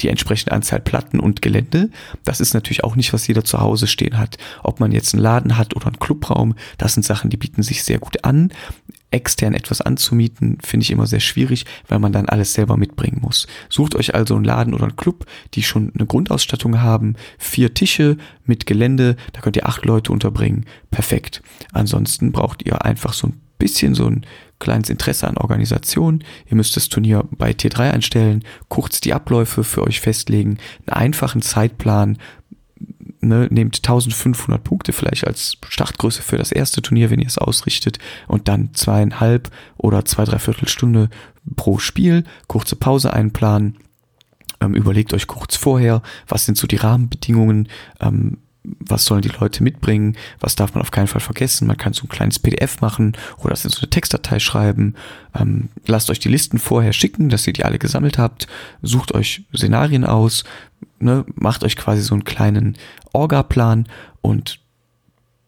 [0.00, 1.90] die entsprechende Anzahl Platten und Gelände.
[2.24, 4.38] Das ist natürlich auch nicht, was jeder zu Hause stehen hat.
[4.62, 7.82] Ob man jetzt einen Laden hat oder einen Clubraum, das sind Sachen, die bieten sich
[7.82, 8.52] sehr gut an
[9.10, 13.46] extern etwas anzumieten, finde ich immer sehr schwierig, weil man dann alles selber mitbringen muss.
[13.68, 18.16] Sucht euch also einen Laden oder einen Club, die schon eine Grundausstattung haben, vier Tische
[18.44, 20.66] mit Gelände, da könnt ihr acht Leute unterbringen.
[20.90, 21.42] Perfekt.
[21.72, 24.24] Ansonsten braucht ihr einfach so ein bisschen so ein
[24.58, 26.24] kleines Interesse an Organisation.
[26.46, 31.42] Ihr müsst das Turnier bei T3 einstellen, kurz die Abläufe für euch festlegen, einen einfachen
[31.42, 32.18] Zeitplan,
[33.20, 37.98] ne, nehmt 1500 Punkte vielleicht als Startgröße für das erste Turnier, wenn ihr es ausrichtet
[38.26, 41.10] und dann zweieinhalb oder zwei, dreiviertel Stunde
[41.56, 43.76] pro Spiel, kurze Pause einplanen,
[44.60, 47.68] ähm, überlegt euch kurz vorher, was sind so die Rahmenbedingungen,
[48.00, 48.38] ähm,
[48.80, 51.68] was sollen die Leute mitbringen, was darf man auf keinen Fall vergessen.
[51.68, 54.94] Man kann so ein kleines PDF machen oder das in so eine Textdatei schreiben.
[55.34, 58.46] Ähm, lasst euch die Listen vorher schicken, dass ihr die alle gesammelt habt.
[58.82, 60.44] Sucht euch Szenarien aus,
[61.00, 62.76] ne, macht euch quasi so einen kleinen
[63.12, 63.88] Orga-Plan
[64.20, 64.60] und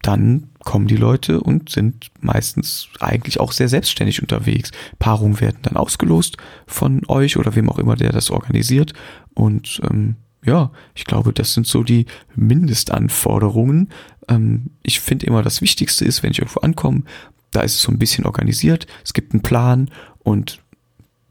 [0.02, 4.70] dann kommen die Leute und sind meistens eigentlich auch sehr selbstständig unterwegs.
[4.98, 6.36] Paarungen werden dann ausgelost
[6.66, 8.94] von euch oder wem auch immer, der das organisiert.
[9.34, 13.90] Und ähm, ja, ich glaube, das sind so die Mindestanforderungen.
[14.28, 17.02] Ähm, ich finde immer, das Wichtigste ist, wenn ich irgendwo ankomme,
[17.50, 18.86] da ist es so ein bisschen organisiert.
[19.04, 19.90] Es gibt einen Plan
[20.20, 20.60] und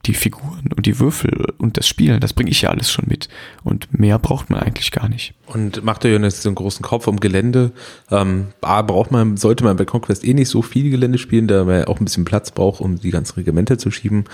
[0.06, 3.30] die Figuren und die Würfel und das Spielen, das bringe ich ja alles schon mit.
[3.64, 5.34] Und mehr braucht man eigentlich gar nicht.
[5.52, 7.72] Und macht euch jetzt so einen großen Kopf um Gelände.
[8.12, 11.64] Ähm, A, braucht man, sollte man bei Conquest eh nicht so viel Gelände spielen, da
[11.64, 14.26] man auch ein bisschen Platz braucht, um die ganzen Regimente zu schieben.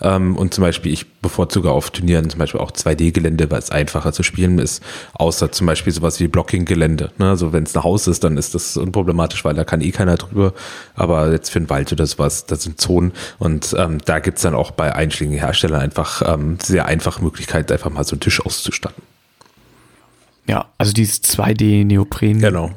[0.00, 4.12] Ähm, und zum Beispiel, ich bevorzuge auf Turnieren zum Beispiel auch 2D-Gelände, weil es einfacher
[4.12, 7.12] zu spielen ist, außer zum Beispiel sowas wie Blocking-Gelände.
[7.18, 7.28] Ne?
[7.28, 10.16] Also wenn es ein Haus ist, dann ist das unproblematisch, weil da kann eh keiner
[10.16, 10.54] drüber.
[10.96, 14.56] Aber jetzt für den Wald oder sowas, das sind Zonen und ähm, da gibt's dann
[14.56, 19.13] auch bei einschlägigen Herstellern einfach ähm, sehr einfach Möglichkeit, einfach mal so einen Tisch auszustatten.
[20.46, 22.70] Ja, also dieses 2D Neopren Genau.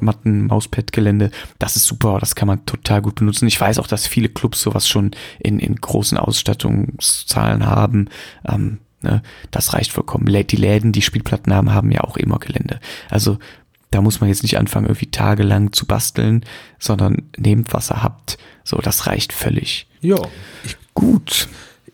[1.58, 3.46] Das ist super, das kann man total gut benutzen.
[3.46, 8.08] Ich weiß auch, dass viele Clubs sowas schon in, in großen Ausstattungszahlen haben.
[8.46, 10.26] Ähm, ne, das reicht vollkommen.
[10.26, 12.80] Die Läden, die Spielplatten haben, haben ja auch immer Gelände.
[13.10, 13.38] Also
[13.90, 16.44] da muss man jetzt nicht anfangen, irgendwie tagelang zu basteln,
[16.78, 18.38] sondern nehmt, was ihr habt.
[18.64, 19.86] So, das reicht völlig.
[20.00, 20.18] Ja,
[20.94, 21.48] Gut.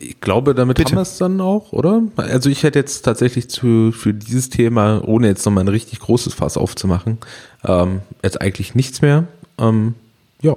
[0.07, 0.91] Ich glaube, damit Bitte.
[0.91, 2.03] haben wir es dann auch, oder?
[2.15, 6.33] Also ich hätte jetzt tatsächlich zu, für dieses Thema, ohne jetzt nochmal ein richtig großes
[6.33, 7.17] Fass aufzumachen,
[7.63, 9.27] ähm, jetzt eigentlich nichts mehr.
[9.57, 9.95] Ähm,
[10.41, 10.55] ja,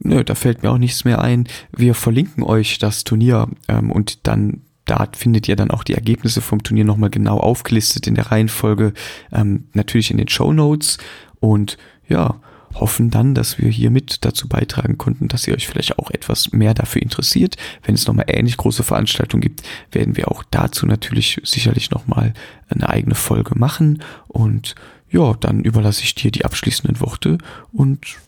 [0.00, 1.48] Nö, da fällt mir auch nichts mehr ein.
[1.76, 6.40] Wir verlinken euch das Turnier ähm, und dann da findet ihr dann auch die Ergebnisse
[6.40, 8.94] vom Turnier nochmal genau aufgelistet in der Reihenfolge,
[9.32, 10.96] ähm, natürlich in den Show Notes
[11.40, 11.76] und
[12.08, 12.40] ja,
[12.74, 16.74] hoffen dann, dass wir hiermit dazu beitragen konnten, dass ihr euch vielleicht auch etwas mehr
[16.74, 17.56] dafür interessiert.
[17.82, 19.62] Wenn es nochmal ähnlich große Veranstaltungen gibt,
[19.92, 22.34] werden wir auch dazu natürlich sicherlich nochmal
[22.68, 24.74] eine eigene Folge machen und
[25.10, 27.38] ja, dann überlasse ich dir die abschließenden Worte
[27.72, 28.18] und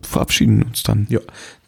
[0.00, 1.06] verabschieden uns dann.
[1.08, 1.20] ja.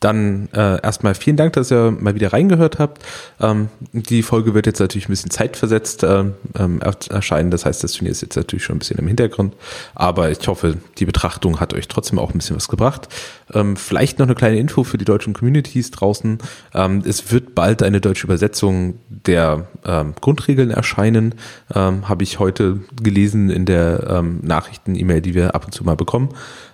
[0.05, 3.03] Dann äh, erstmal vielen Dank, dass ihr mal wieder reingehört habt.
[3.41, 7.51] Ähm, die Folge wird jetzt natürlich ein bisschen zeitversetzt ähm, ähm, er- erscheinen.
[7.51, 9.55] Das heißt, das Turnier ist jetzt natürlich schon ein bisschen im Hintergrund.
[9.95, 13.09] Aber ich hoffe, die Betrachtung hat euch trotzdem auch ein bisschen was gebracht.
[13.55, 16.37] Ähm, vielleicht noch eine kleine Info für die deutschen Communities draußen.
[16.75, 21.35] Ähm, es wird bald eine deutsche Übersetzung der ähm, Grundregeln erscheinen.
[21.73, 26.29] Habe ich heute gelesen in der Nachrichten-E-Mail, die wir ab und zu mal bekommen.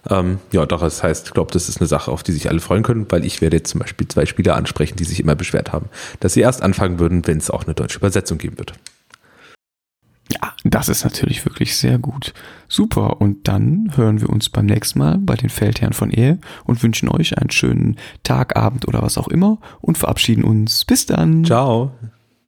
[0.09, 2.83] Ja, doch, das heißt, ich glaube, das ist eine Sache, auf die sich alle freuen
[2.83, 5.89] können, weil ich werde jetzt zum Beispiel zwei Spieler ansprechen, die sich immer beschwert haben,
[6.21, 8.75] dass sie erst anfangen würden, wenn es auch eine deutsche Übersetzung geben wird.
[10.33, 12.33] Ja, das ist natürlich wirklich sehr gut.
[12.69, 13.21] Super.
[13.21, 17.09] Und dann hören wir uns beim nächsten Mal bei den Feldherren von Ehe und wünschen
[17.09, 20.85] euch einen schönen Tag, Abend oder was auch immer und verabschieden uns.
[20.85, 21.45] Bis dann.
[21.45, 21.93] Ciao.